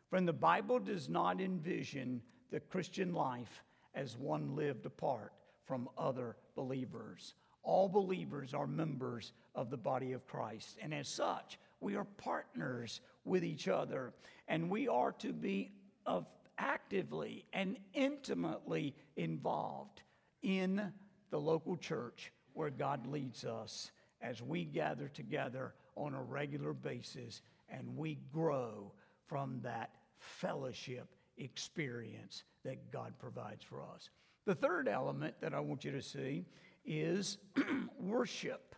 Friend, 0.10 0.28
the 0.28 0.34
Bible 0.34 0.80
does 0.80 1.10
not 1.10 1.42
envision 1.42 2.22
the 2.50 2.62
Christian 2.62 3.14
life 3.14 3.64
as 3.94 4.18
one 4.18 4.56
lived 4.56 4.86
apart 4.86 5.34
from 5.66 5.90
other 5.98 6.38
believers. 6.56 7.34
All 7.64 7.90
believers 7.90 8.54
are 8.54 8.68
members 8.68 9.34
of 9.54 9.70
the 9.70 9.78
body 9.78 10.14
of 10.14 10.26
Christ, 10.26 10.78
and 10.82 10.94
as 10.94 11.10
such, 11.10 11.60
we 11.82 11.96
are 11.96 12.06
partners 12.06 13.02
with 13.28 13.44
each 13.44 13.68
other, 13.68 14.14
and 14.48 14.70
we 14.70 14.88
are 14.88 15.12
to 15.14 15.34
be 15.34 15.72
of 16.06 16.26
actively 16.58 17.46
and 17.54 17.78
intimately 17.94 18.96
involved 19.16 20.02
in 20.42 20.92
the 21.30 21.40
local 21.40 21.78
church 21.78 22.32
where 22.54 22.70
God 22.70 23.06
leads 23.08 23.46
us 23.46 23.92
as 24.22 24.42
we 24.42 24.66
gather 24.66 25.08
together 25.08 25.76
on 25.96 26.14
a 26.14 26.22
regular 26.22 26.74
basis 26.74 27.42
and 27.70 27.98
we 27.98 28.18
grow 28.34 28.92
from 29.28 29.60
that 29.64 29.92
fellowship 30.18 31.08
experience 31.38 32.44
that 32.64 32.92
God 32.92 33.14
provides 33.20 33.64
for 33.64 33.84
us. 33.94 34.10
The 34.46 34.56
third 34.56 34.88
element 34.88 35.36
that 35.42 35.54
I 35.54 35.60
want 35.60 35.84
you 35.84 35.92
to 35.92 36.02
see 36.02 36.46
is 36.86 37.38
worship. 38.00 38.76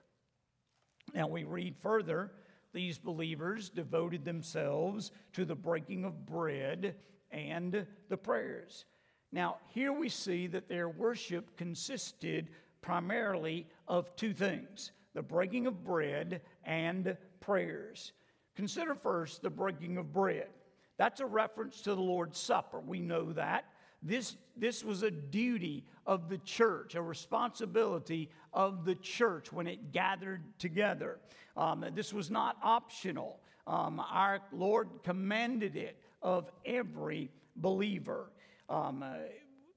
Now 1.13 1.27
we 1.27 1.43
read 1.43 1.75
further, 1.77 2.31
these 2.73 2.97
believers 2.97 3.69
devoted 3.69 4.25
themselves 4.25 5.11
to 5.33 5.45
the 5.45 5.55
breaking 5.55 6.05
of 6.05 6.25
bread 6.25 6.95
and 7.31 7.85
the 8.09 8.17
prayers. 8.17 8.85
Now, 9.31 9.57
here 9.67 9.93
we 9.93 10.09
see 10.09 10.47
that 10.47 10.69
their 10.69 10.89
worship 10.89 11.55
consisted 11.57 12.49
primarily 12.81 13.67
of 13.87 14.15
two 14.15 14.33
things 14.33 14.91
the 15.15 15.21
breaking 15.23 15.65
of 15.65 15.83
bread 15.83 16.41
and 16.63 17.17
prayers. 17.39 18.13
Consider 18.55 18.93
first 18.93 19.41
the 19.41 19.49
breaking 19.49 19.97
of 19.97 20.13
bread. 20.13 20.49
That's 20.97 21.19
a 21.19 21.25
reference 21.25 21.81
to 21.81 21.95
the 21.95 22.01
Lord's 22.01 22.37
Supper. 22.37 22.79
We 22.79 22.99
know 22.99 23.33
that. 23.33 23.65
This, 24.01 24.37
this 24.55 24.83
was 24.83 25.03
a 25.03 25.11
duty 25.11 25.83
of 26.05 26.29
the 26.29 26.37
church, 26.39 26.95
a 26.95 27.01
responsibility 27.01 28.29
of 28.53 28.85
the 28.85 28.95
church 28.95 29.51
when 29.51 29.67
it 29.67 29.91
gathered 29.91 30.41
together. 30.57 31.19
Um, 31.57 31.85
this 31.93 32.13
was 32.13 32.31
not 32.31 32.57
optional. 32.63 33.39
Um, 33.67 33.99
our 33.99 34.39
Lord 34.51 34.89
commanded 35.03 35.75
it 35.75 35.97
of 36.21 36.49
every 36.65 37.29
believer. 37.55 38.31
Um, 38.69 39.03
uh, 39.03 39.13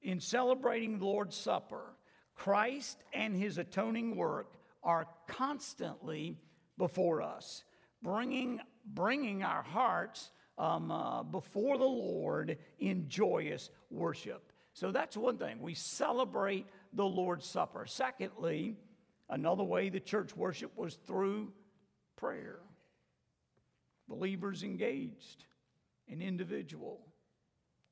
in 0.02 0.20
celebrating 0.20 0.98
the 0.98 1.04
Lord's 1.04 1.36
Supper, 1.36 1.94
Christ 2.34 3.04
and 3.12 3.36
his 3.36 3.58
atoning 3.58 4.16
work 4.16 4.54
are 4.82 5.06
constantly 5.26 6.36
before 6.78 7.22
us, 7.22 7.64
bringing, 8.02 8.60
bringing 8.84 9.42
our 9.42 9.62
hearts 9.62 10.30
um, 10.62 10.92
uh, 10.92 11.24
before 11.24 11.76
the 11.76 11.84
Lord 11.84 12.56
in 12.78 13.08
joyous 13.08 13.68
worship. 13.90 14.52
So 14.74 14.92
that's 14.92 15.16
one 15.16 15.36
thing. 15.36 15.60
We 15.60 15.74
celebrate 15.74 16.66
the 16.92 17.04
Lord's 17.04 17.46
Supper. 17.46 17.84
Secondly, 17.84 18.76
another 19.28 19.64
way 19.64 19.88
the 19.88 19.98
church 19.98 20.36
worship 20.36 20.70
was 20.76 20.94
through 21.04 21.52
prayer. 22.14 22.60
Believers 24.08 24.62
engaged 24.62 25.46
in 26.06 26.22
individual 26.22 27.00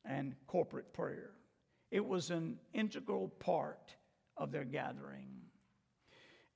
and 0.04 0.36
corporate 0.46 0.92
prayer. 0.92 1.32
It 1.90 2.06
was 2.06 2.30
an 2.30 2.56
integral 2.72 3.28
part 3.40 3.96
of 4.36 4.52
their 4.52 4.64
gathering. 4.64 5.26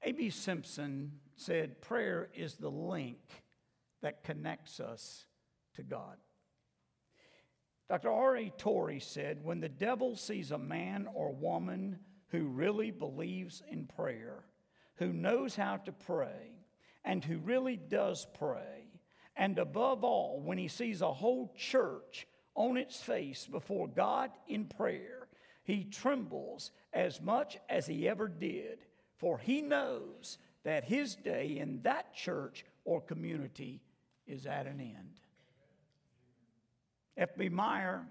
A.B. 0.05 0.31
Simpson 0.31 1.11
said, 1.35 1.81
Prayer 1.83 2.29
is 2.35 2.55
the 2.55 2.71
link 2.71 3.19
that 4.01 4.23
connects 4.23 4.79
us 4.79 5.27
to 5.75 5.83
God. 5.83 6.17
Dr. 7.89 8.11
R.A. 8.11 8.51
Torrey 8.57 9.01
said 9.01 9.45
when 9.45 9.61
the 9.61 9.69
devil 9.69 10.17
sees 10.17 10.51
a 10.51 10.59
man 10.59 11.07
or 11.13 11.33
woman 11.33 11.99
who 12.29 12.47
really 12.47 12.91
believes 12.91 13.63
in 13.71 13.87
prayer, 13.87 14.45
who 14.97 15.13
knows 15.13 15.55
how 15.55 15.77
to 15.77 15.93
pray, 15.93 16.53
and 17.05 17.23
who 17.23 17.39
really 17.39 17.77
does 17.77 18.27
pray, 18.35 18.89
and 19.37 19.59
above 19.59 20.05
all, 20.05 20.41
when 20.41 20.59
he 20.59 20.69
sees 20.69 21.03
a 21.03 21.13
whole 21.13 21.53
church 21.57 22.27
on 22.55 22.77
its 22.77 23.01
face 23.01 23.47
before 23.47 23.89
God 23.89 24.31
in 24.47 24.67
prayer, 24.67 25.29
he 25.65 25.85
trembles 25.85 26.71
as 26.93 27.21
much 27.21 27.59
as 27.69 27.87
he 27.87 28.09
ever 28.09 28.29
did, 28.29 28.79
for 29.17 29.39
he 29.39 29.61
knows 29.61 30.39
that 30.63 30.85
his 30.85 31.17
day 31.17 31.59
in 31.59 31.83
that 31.83 32.15
church 32.15 32.65
or 32.85 33.01
community 33.01 33.83
is 34.27 34.47
at 34.47 34.67
an 34.67 34.81
end. 34.81 35.21
F.B. 37.17 37.49
Meyer 37.49 38.07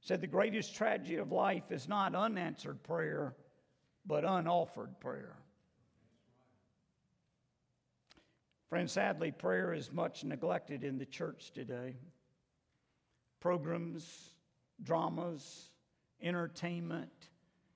said 0.00 0.20
the 0.20 0.26
greatest 0.26 0.74
tragedy 0.74 1.16
of 1.16 1.30
life 1.30 1.70
is 1.70 1.88
not 1.88 2.14
unanswered 2.14 2.82
prayer, 2.82 3.34
but 4.06 4.24
unoffered 4.24 4.98
prayer. 4.98 5.36
Friends, 8.70 8.92
sadly, 8.92 9.30
prayer 9.30 9.74
is 9.74 9.92
much 9.92 10.24
neglected 10.24 10.84
in 10.84 10.96
the 10.96 11.04
church 11.04 11.50
today. 11.52 11.96
Programs, 13.40 14.30
dramas, 14.82 15.70
entertainment, 16.22 17.10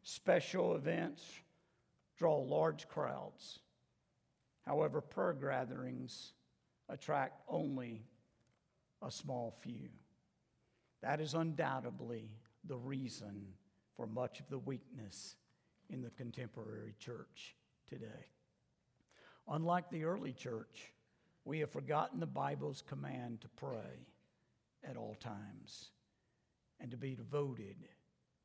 special 0.03 0.77
events 0.77 1.23
draw 2.17 2.37
large 2.37 2.89
crowds. 2.89 3.59
However, 4.65 5.01
prayer 5.01 5.35
gatherings 5.35 6.33
attract 6.89 7.43
only 7.49 8.05
a 9.03 9.11
small 9.11 9.55
few. 9.61 9.89
That 11.05 11.21
is 11.21 11.35
undoubtedly 11.35 12.31
the 12.67 12.79
reason 12.79 13.45
for 13.95 14.07
much 14.07 14.41
of 14.41 14.49
the 14.49 14.59
weakness 14.59 15.37
in 15.91 16.01
the 16.01 16.09
contemporary 16.09 16.95
church 16.99 17.55
today. 17.87 18.31
Unlike 19.47 19.91
the 19.91 20.05
early 20.05 20.33
church, 20.33 20.95
we 21.45 21.59
have 21.59 21.71
forgotten 21.71 22.21
the 22.21 22.27
Bible's 22.27 22.83
command 22.89 23.43
to 23.43 23.49
pray 23.49 24.07
at 24.83 24.97
all 24.97 25.15
times 25.21 25.91
and 26.81 26.91
to 26.91 26.97
be 26.97 27.15
devoted 27.15 27.77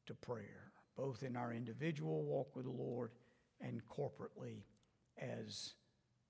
to 0.08 0.14
prayer, 0.14 0.74
both 0.98 1.24
in 1.24 1.38
our 1.38 1.54
individual 1.54 2.24
walk 2.24 2.58
with 2.58 2.66
the 2.66 2.72
Lord 2.72 3.12
and 3.62 3.82
corporately 3.88 4.64
as 5.18 5.76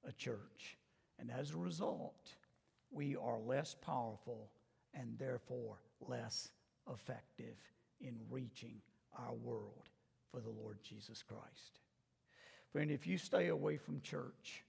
a 0.08 0.12
church. 0.12 0.78
And 1.18 1.32
as 1.32 1.50
a 1.50 1.58
result, 1.58 2.36
we 2.92 3.16
are 3.16 3.40
less 3.40 3.76
powerful 3.82 4.52
and 4.94 5.18
therefore 5.18 5.80
less 6.08 6.50
effective 6.92 7.58
in 8.02 8.16
reaching 8.30 8.76
our 9.18 9.34
world 9.34 9.90
for 10.32 10.40
the 10.40 10.50
Lord 10.50 10.78
Jesus 10.84 11.24
Christ. 11.24 11.80
Friend, 12.72 12.92
if 12.92 13.08
you 13.08 13.18
stay 13.18 13.48
away 13.48 13.78
from 13.78 14.02
church, 14.02 14.64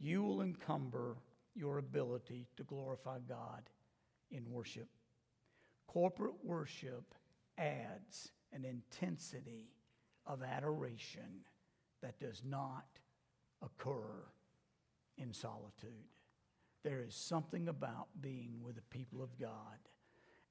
you 0.00 0.22
will 0.22 0.42
encumber 0.42 1.16
your 1.54 1.78
ability 1.78 2.46
to 2.56 2.62
glorify 2.64 3.18
God 3.28 3.68
in 4.30 4.50
worship. 4.50 4.88
Corporate 5.86 6.34
worship 6.42 7.14
adds 7.58 8.32
an 8.52 8.64
intensity 8.64 9.68
of 10.26 10.42
adoration 10.42 11.44
that 12.02 12.18
does 12.18 12.42
not 12.44 12.86
occur 13.62 14.24
in 15.18 15.32
solitude. 15.32 15.90
There 16.82 17.02
is 17.02 17.14
something 17.14 17.68
about 17.68 18.08
being 18.20 18.60
with 18.62 18.76
the 18.76 18.82
people 18.82 19.22
of 19.22 19.38
God 19.38 19.78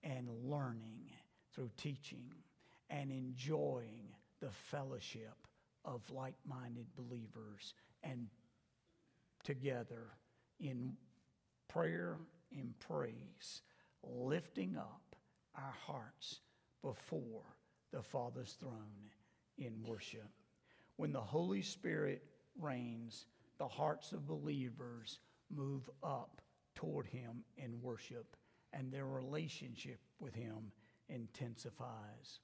and 0.05 0.29
learning 0.45 1.11
through 1.53 1.71
teaching 1.75 2.31
and 2.89 3.11
enjoying 3.11 4.07
the 4.39 4.51
fellowship 4.51 5.35
of 5.83 6.01
like 6.11 6.35
minded 6.47 6.85
believers 6.95 7.73
and 8.03 8.27
together 9.43 10.07
in 10.59 10.93
prayer 11.67 12.17
and 12.51 12.73
praise, 12.79 13.61
lifting 14.03 14.77
up 14.77 15.15
our 15.55 15.73
hearts 15.85 16.39
before 16.81 17.43
the 17.91 18.01
Father's 18.01 18.55
throne 18.59 19.09
in 19.57 19.73
worship. 19.83 20.29
When 20.97 21.11
the 21.11 21.21
Holy 21.21 21.61
Spirit 21.61 22.23
reigns, 22.59 23.25
the 23.57 23.67
hearts 23.67 24.11
of 24.11 24.27
believers 24.27 25.19
move 25.49 25.89
up 26.03 26.41
toward 26.75 27.07
Him 27.07 27.43
in 27.57 27.81
worship, 27.81 28.35
and 28.75 28.91
their 28.91 29.07
relationship 29.07 29.99
with 30.19 30.35
Him 30.35 30.71
intensifies. 31.09 32.39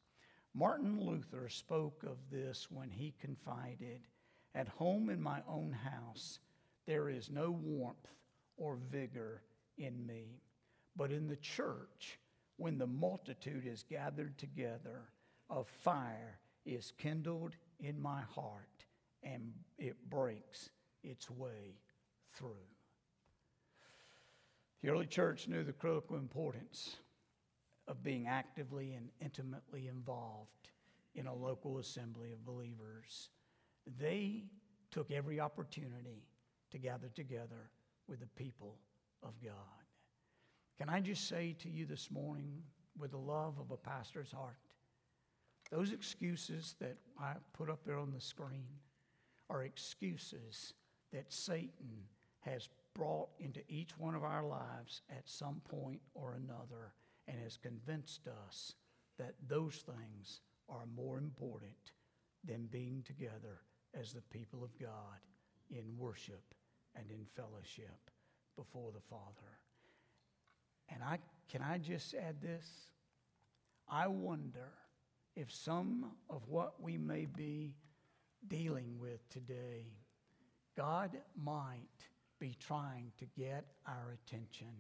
Martin 0.54 1.00
Luther 1.00 1.48
spoke 1.50 2.04
of 2.04 2.18
this 2.30 2.68
when 2.70 2.90
he 2.90 3.14
confided 3.20 4.08
At 4.54 4.68
home 4.68 5.10
in 5.10 5.22
my 5.22 5.42
own 5.48 5.72
house, 5.72 6.40
there 6.86 7.10
is 7.10 7.30
no 7.30 7.52
warmth 7.52 8.08
or 8.58 8.76
vigor 8.92 9.44
in 9.78 10.06
me. 10.06 10.42
But 10.98 11.14
in 11.14 11.28
the 11.28 11.38
church, 11.38 12.20
when 12.58 12.78
the 12.78 12.88
multitude 12.88 13.66
is 13.66 13.84
gathered 13.84 14.38
together, 14.38 15.08
a 15.50 15.64
fire 15.64 16.40
is 16.66 16.92
kindled 16.98 17.56
in 17.80 17.98
my 18.00 18.22
heart 18.22 18.86
and 19.24 19.54
it 19.78 19.96
breaks 20.10 20.70
its 21.02 21.30
way 21.30 21.78
through. 22.34 22.68
The 24.82 24.90
early 24.90 25.06
church 25.06 25.48
knew 25.48 25.64
the 25.64 25.74
critical 25.74 26.16
importance 26.16 26.98
of 27.88 28.04
being 28.04 28.28
actively 28.28 28.94
and 28.94 29.10
intimately 29.22 29.88
involved 29.88 30.70
in 31.14 31.28
a 31.28 31.34
local 31.34 31.78
assembly 31.78 32.32
of 32.32 32.46
believers. 32.46 33.30
They 34.00 34.46
took 34.90 35.12
every 35.12 35.40
opportunity 35.40 36.26
to 36.72 36.78
gather 36.78 37.10
together 37.10 37.70
with 38.08 38.22
the 38.22 38.28
people 38.28 38.78
of 39.24 39.34
God. 39.44 39.54
Can 40.78 40.90
I 40.90 41.00
just 41.00 41.28
say 41.28 41.56
to 41.60 41.70
you 41.70 41.86
this 41.86 42.10
morning, 42.10 42.64
with 42.98 43.12
the 43.12 43.18
love 43.18 43.60
of 43.60 43.72
a 43.72 43.78
pastor's 43.78 44.32
heart, 44.32 44.58
those 45.72 45.92
excuses 45.92 46.76
that 46.80 46.98
I 47.20 47.34
put 47.54 47.70
up 47.70 47.86
there 47.86 47.98
on 47.98 48.12
the 48.12 48.20
screen 48.20 48.68
are 49.50 49.64
excuses 49.64 50.74
that 51.14 51.32
Satan 51.32 52.08
has 52.40 52.68
brought 52.94 53.30
into 53.40 53.62
each 53.68 53.98
one 53.98 54.16
of 54.16 54.24
our 54.24 54.44
lives 54.44 55.02
at 55.10 55.28
some 55.30 55.62
point 55.70 56.02
or 56.14 56.34
another 56.34 56.94
and 57.28 57.40
has 57.40 57.58
convinced 57.58 58.28
us 58.48 58.74
that 59.18 59.36
those 59.48 59.84
things 59.86 60.42
are 60.70 60.86
more 60.96 61.18
important 61.18 61.94
than 62.44 62.66
being 62.66 63.04
together 63.04 63.62
as 64.00 64.14
the 64.14 64.22
people 64.22 64.64
of 64.64 64.78
God 64.80 65.20
in 65.70 65.84
worship 65.98 66.44
and 66.96 67.10
in 67.12 67.26
fellowship 67.36 68.10
before 68.56 68.92
the 68.92 69.02
Father. 69.10 69.60
And 70.90 71.04
I 71.04 71.20
can 71.50 71.62
I 71.62 71.78
just 71.78 72.14
add 72.14 72.42
this? 72.42 72.66
I 73.90 74.08
wonder 74.08 74.72
if 75.36 75.52
some 75.52 76.12
of 76.30 76.48
what 76.48 76.82
we 76.82 76.98
may 76.98 77.26
be 77.26 77.76
dealing 78.48 78.98
with 79.00 79.28
today, 79.30 79.88
God 80.78 81.12
might 81.36 82.08
be 82.42 82.58
trying 82.60 83.12
to 83.20 83.26
get 83.38 83.66
our 83.88 84.18
attention 84.26 84.74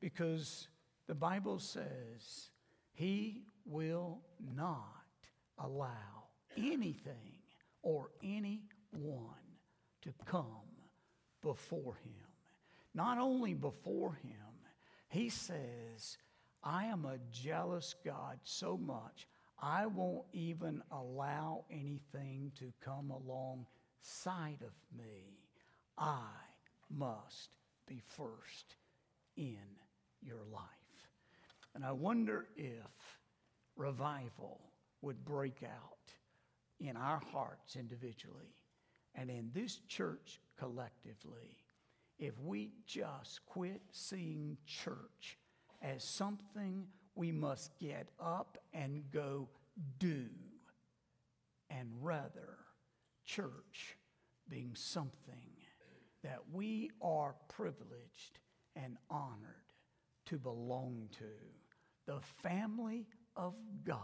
because 0.00 0.66
the 1.06 1.14
Bible 1.14 1.60
says 1.60 2.50
he 2.92 3.44
will 3.64 4.18
not 4.56 5.04
allow 5.58 6.24
anything 6.56 7.38
or 7.82 8.10
anyone 8.20 9.46
to 10.02 10.12
come 10.26 10.44
before 11.40 11.94
him. 12.04 12.26
Not 12.94 13.16
only 13.18 13.54
before 13.54 14.14
him, 14.14 14.32
he 15.08 15.28
says, 15.28 16.18
I 16.64 16.86
am 16.86 17.04
a 17.04 17.18
jealous 17.30 17.94
God 18.04 18.40
so 18.42 18.76
much, 18.76 19.28
I 19.60 19.86
won't 19.86 20.24
even 20.32 20.82
allow 20.90 21.64
anything 21.70 22.50
to 22.58 22.72
come 22.84 23.12
alongside 23.12 24.62
of 24.62 24.74
me. 24.98 25.38
I 25.96 26.26
must 26.96 27.50
be 27.86 28.00
first 28.16 28.76
in 29.36 29.56
your 30.20 30.44
life. 30.52 30.62
And 31.74 31.84
I 31.84 31.92
wonder 31.92 32.46
if 32.56 33.18
revival 33.76 34.60
would 35.00 35.24
break 35.24 35.62
out 35.64 36.12
in 36.80 36.96
our 36.96 37.20
hearts 37.32 37.76
individually 37.76 38.54
and 39.14 39.30
in 39.30 39.50
this 39.54 39.80
church 39.88 40.40
collectively 40.58 41.58
if 42.18 42.38
we 42.38 42.70
just 42.86 43.44
quit 43.46 43.80
seeing 43.90 44.56
church 44.66 45.38
as 45.82 46.04
something 46.04 46.86
we 47.14 47.32
must 47.32 47.76
get 47.78 48.08
up 48.20 48.58
and 48.72 49.02
go 49.10 49.48
do, 49.98 50.26
and 51.68 51.88
rather 52.00 52.58
church 53.24 53.96
being 54.48 54.72
something 54.74 55.51
that 56.22 56.40
we 56.52 56.90
are 57.00 57.34
privileged 57.48 58.38
and 58.76 58.96
honored 59.10 59.72
to 60.26 60.38
belong 60.38 61.08
to 61.18 61.24
the 62.06 62.20
family 62.42 63.06
of 63.36 63.54
God, 63.84 63.98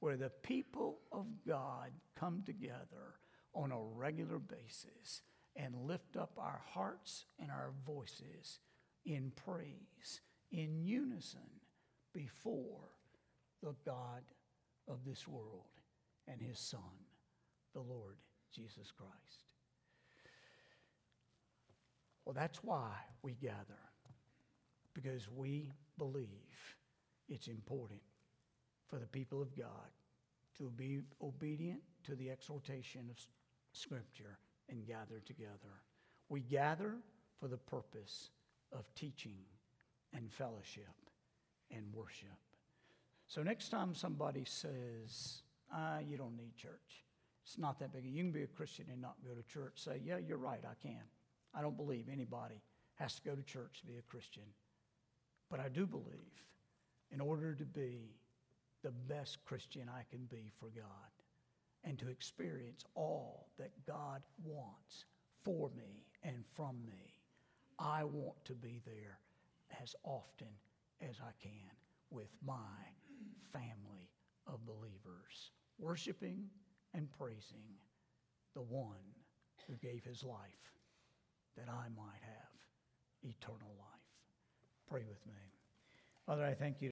where 0.00 0.16
the 0.16 0.30
people 0.42 0.98
of 1.12 1.26
God 1.46 1.90
come 2.18 2.42
together 2.44 3.18
on 3.54 3.72
a 3.72 3.80
regular 3.80 4.38
basis 4.38 5.22
and 5.56 5.74
lift 5.74 6.16
up 6.16 6.32
our 6.38 6.62
hearts 6.72 7.26
and 7.38 7.50
our 7.50 7.72
voices 7.86 8.60
in 9.04 9.32
praise, 9.44 10.20
in 10.52 10.82
unison 10.82 11.40
before 12.14 12.90
the 13.62 13.74
God 13.84 14.22
of 14.88 15.04
this 15.04 15.26
world 15.26 15.80
and 16.28 16.40
his 16.40 16.58
Son, 16.58 16.80
the 17.74 17.80
Lord 17.80 18.16
Jesus 18.54 18.90
Christ. 18.90 19.44
Well, 22.30 22.40
that's 22.40 22.62
why 22.62 22.92
we 23.22 23.32
gather, 23.42 23.80
because 24.94 25.28
we 25.34 25.72
believe 25.98 26.76
it's 27.28 27.48
important 27.48 28.00
for 28.86 29.00
the 29.00 29.06
people 29.08 29.42
of 29.42 29.58
God 29.58 29.90
to 30.58 30.70
be 30.76 31.00
obedient 31.20 31.80
to 32.04 32.14
the 32.14 32.30
exhortation 32.30 33.10
of 33.10 33.16
Scripture 33.72 34.38
and 34.68 34.86
gather 34.86 35.18
together. 35.26 35.82
We 36.28 36.42
gather 36.42 36.98
for 37.40 37.48
the 37.48 37.56
purpose 37.56 38.30
of 38.70 38.84
teaching 38.94 39.40
and 40.14 40.30
fellowship 40.30 40.84
and 41.72 41.84
worship. 41.92 42.28
So 43.26 43.42
next 43.42 43.70
time 43.70 43.92
somebody 43.92 44.44
says, 44.44 45.42
ah, 45.74 45.98
you 45.98 46.16
don't 46.16 46.36
need 46.36 46.54
church, 46.56 47.04
it's 47.42 47.58
not 47.58 47.80
that 47.80 47.92
big. 47.92 48.04
You 48.04 48.22
can 48.22 48.30
be 48.30 48.44
a 48.44 48.46
Christian 48.46 48.86
and 48.88 49.02
not 49.02 49.16
go 49.26 49.34
to 49.34 49.42
church. 49.52 49.82
Say, 49.82 50.00
yeah, 50.04 50.18
you're 50.18 50.38
right, 50.38 50.62
I 50.64 50.80
can. 50.80 51.02
I 51.54 51.62
don't 51.62 51.76
believe 51.76 52.06
anybody 52.10 52.62
has 52.94 53.14
to 53.16 53.22
go 53.22 53.34
to 53.34 53.42
church 53.42 53.80
to 53.80 53.86
be 53.86 53.96
a 53.96 54.02
Christian. 54.02 54.44
But 55.50 55.60
I 55.60 55.68
do 55.68 55.86
believe 55.86 56.44
in 57.10 57.20
order 57.20 57.54
to 57.54 57.64
be 57.64 58.14
the 58.82 58.92
best 58.92 59.44
Christian 59.44 59.88
I 59.88 60.04
can 60.10 60.26
be 60.26 60.52
for 60.58 60.68
God 60.68 60.84
and 61.84 61.98
to 61.98 62.08
experience 62.08 62.84
all 62.94 63.48
that 63.58 63.70
God 63.86 64.22
wants 64.44 65.06
for 65.42 65.70
me 65.76 66.04
and 66.22 66.44
from 66.54 66.76
me, 66.86 67.14
I 67.78 68.04
want 68.04 68.44
to 68.44 68.54
be 68.54 68.80
there 68.84 69.18
as 69.82 69.94
often 70.04 70.48
as 71.00 71.16
I 71.20 71.32
can 71.42 71.70
with 72.10 72.28
my 72.44 72.54
family 73.52 74.10
of 74.46 74.64
believers, 74.66 75.52
worshiping 75.78 76.44
and 76.94 77.08
praising 77.18 77.64
the 78.54 78.62
one 78.62 79.14
who 79.66 79.74
gave 79.76 80.04
his 80.04 80.22
life 80.22 80.79
that 81.56 81.68
I 81.68 81.88
might 81.96 82.22
have 82.22 82.50
eternal 83.22 83.74
life. 83.78 84.06
Pray 84.88 85.02
with 85.08 85.24
me. 85.26 85.34
Father, 86.26 86.44
I 86.44 86.54
thank 86.54 86.80
you. 86.80 86.88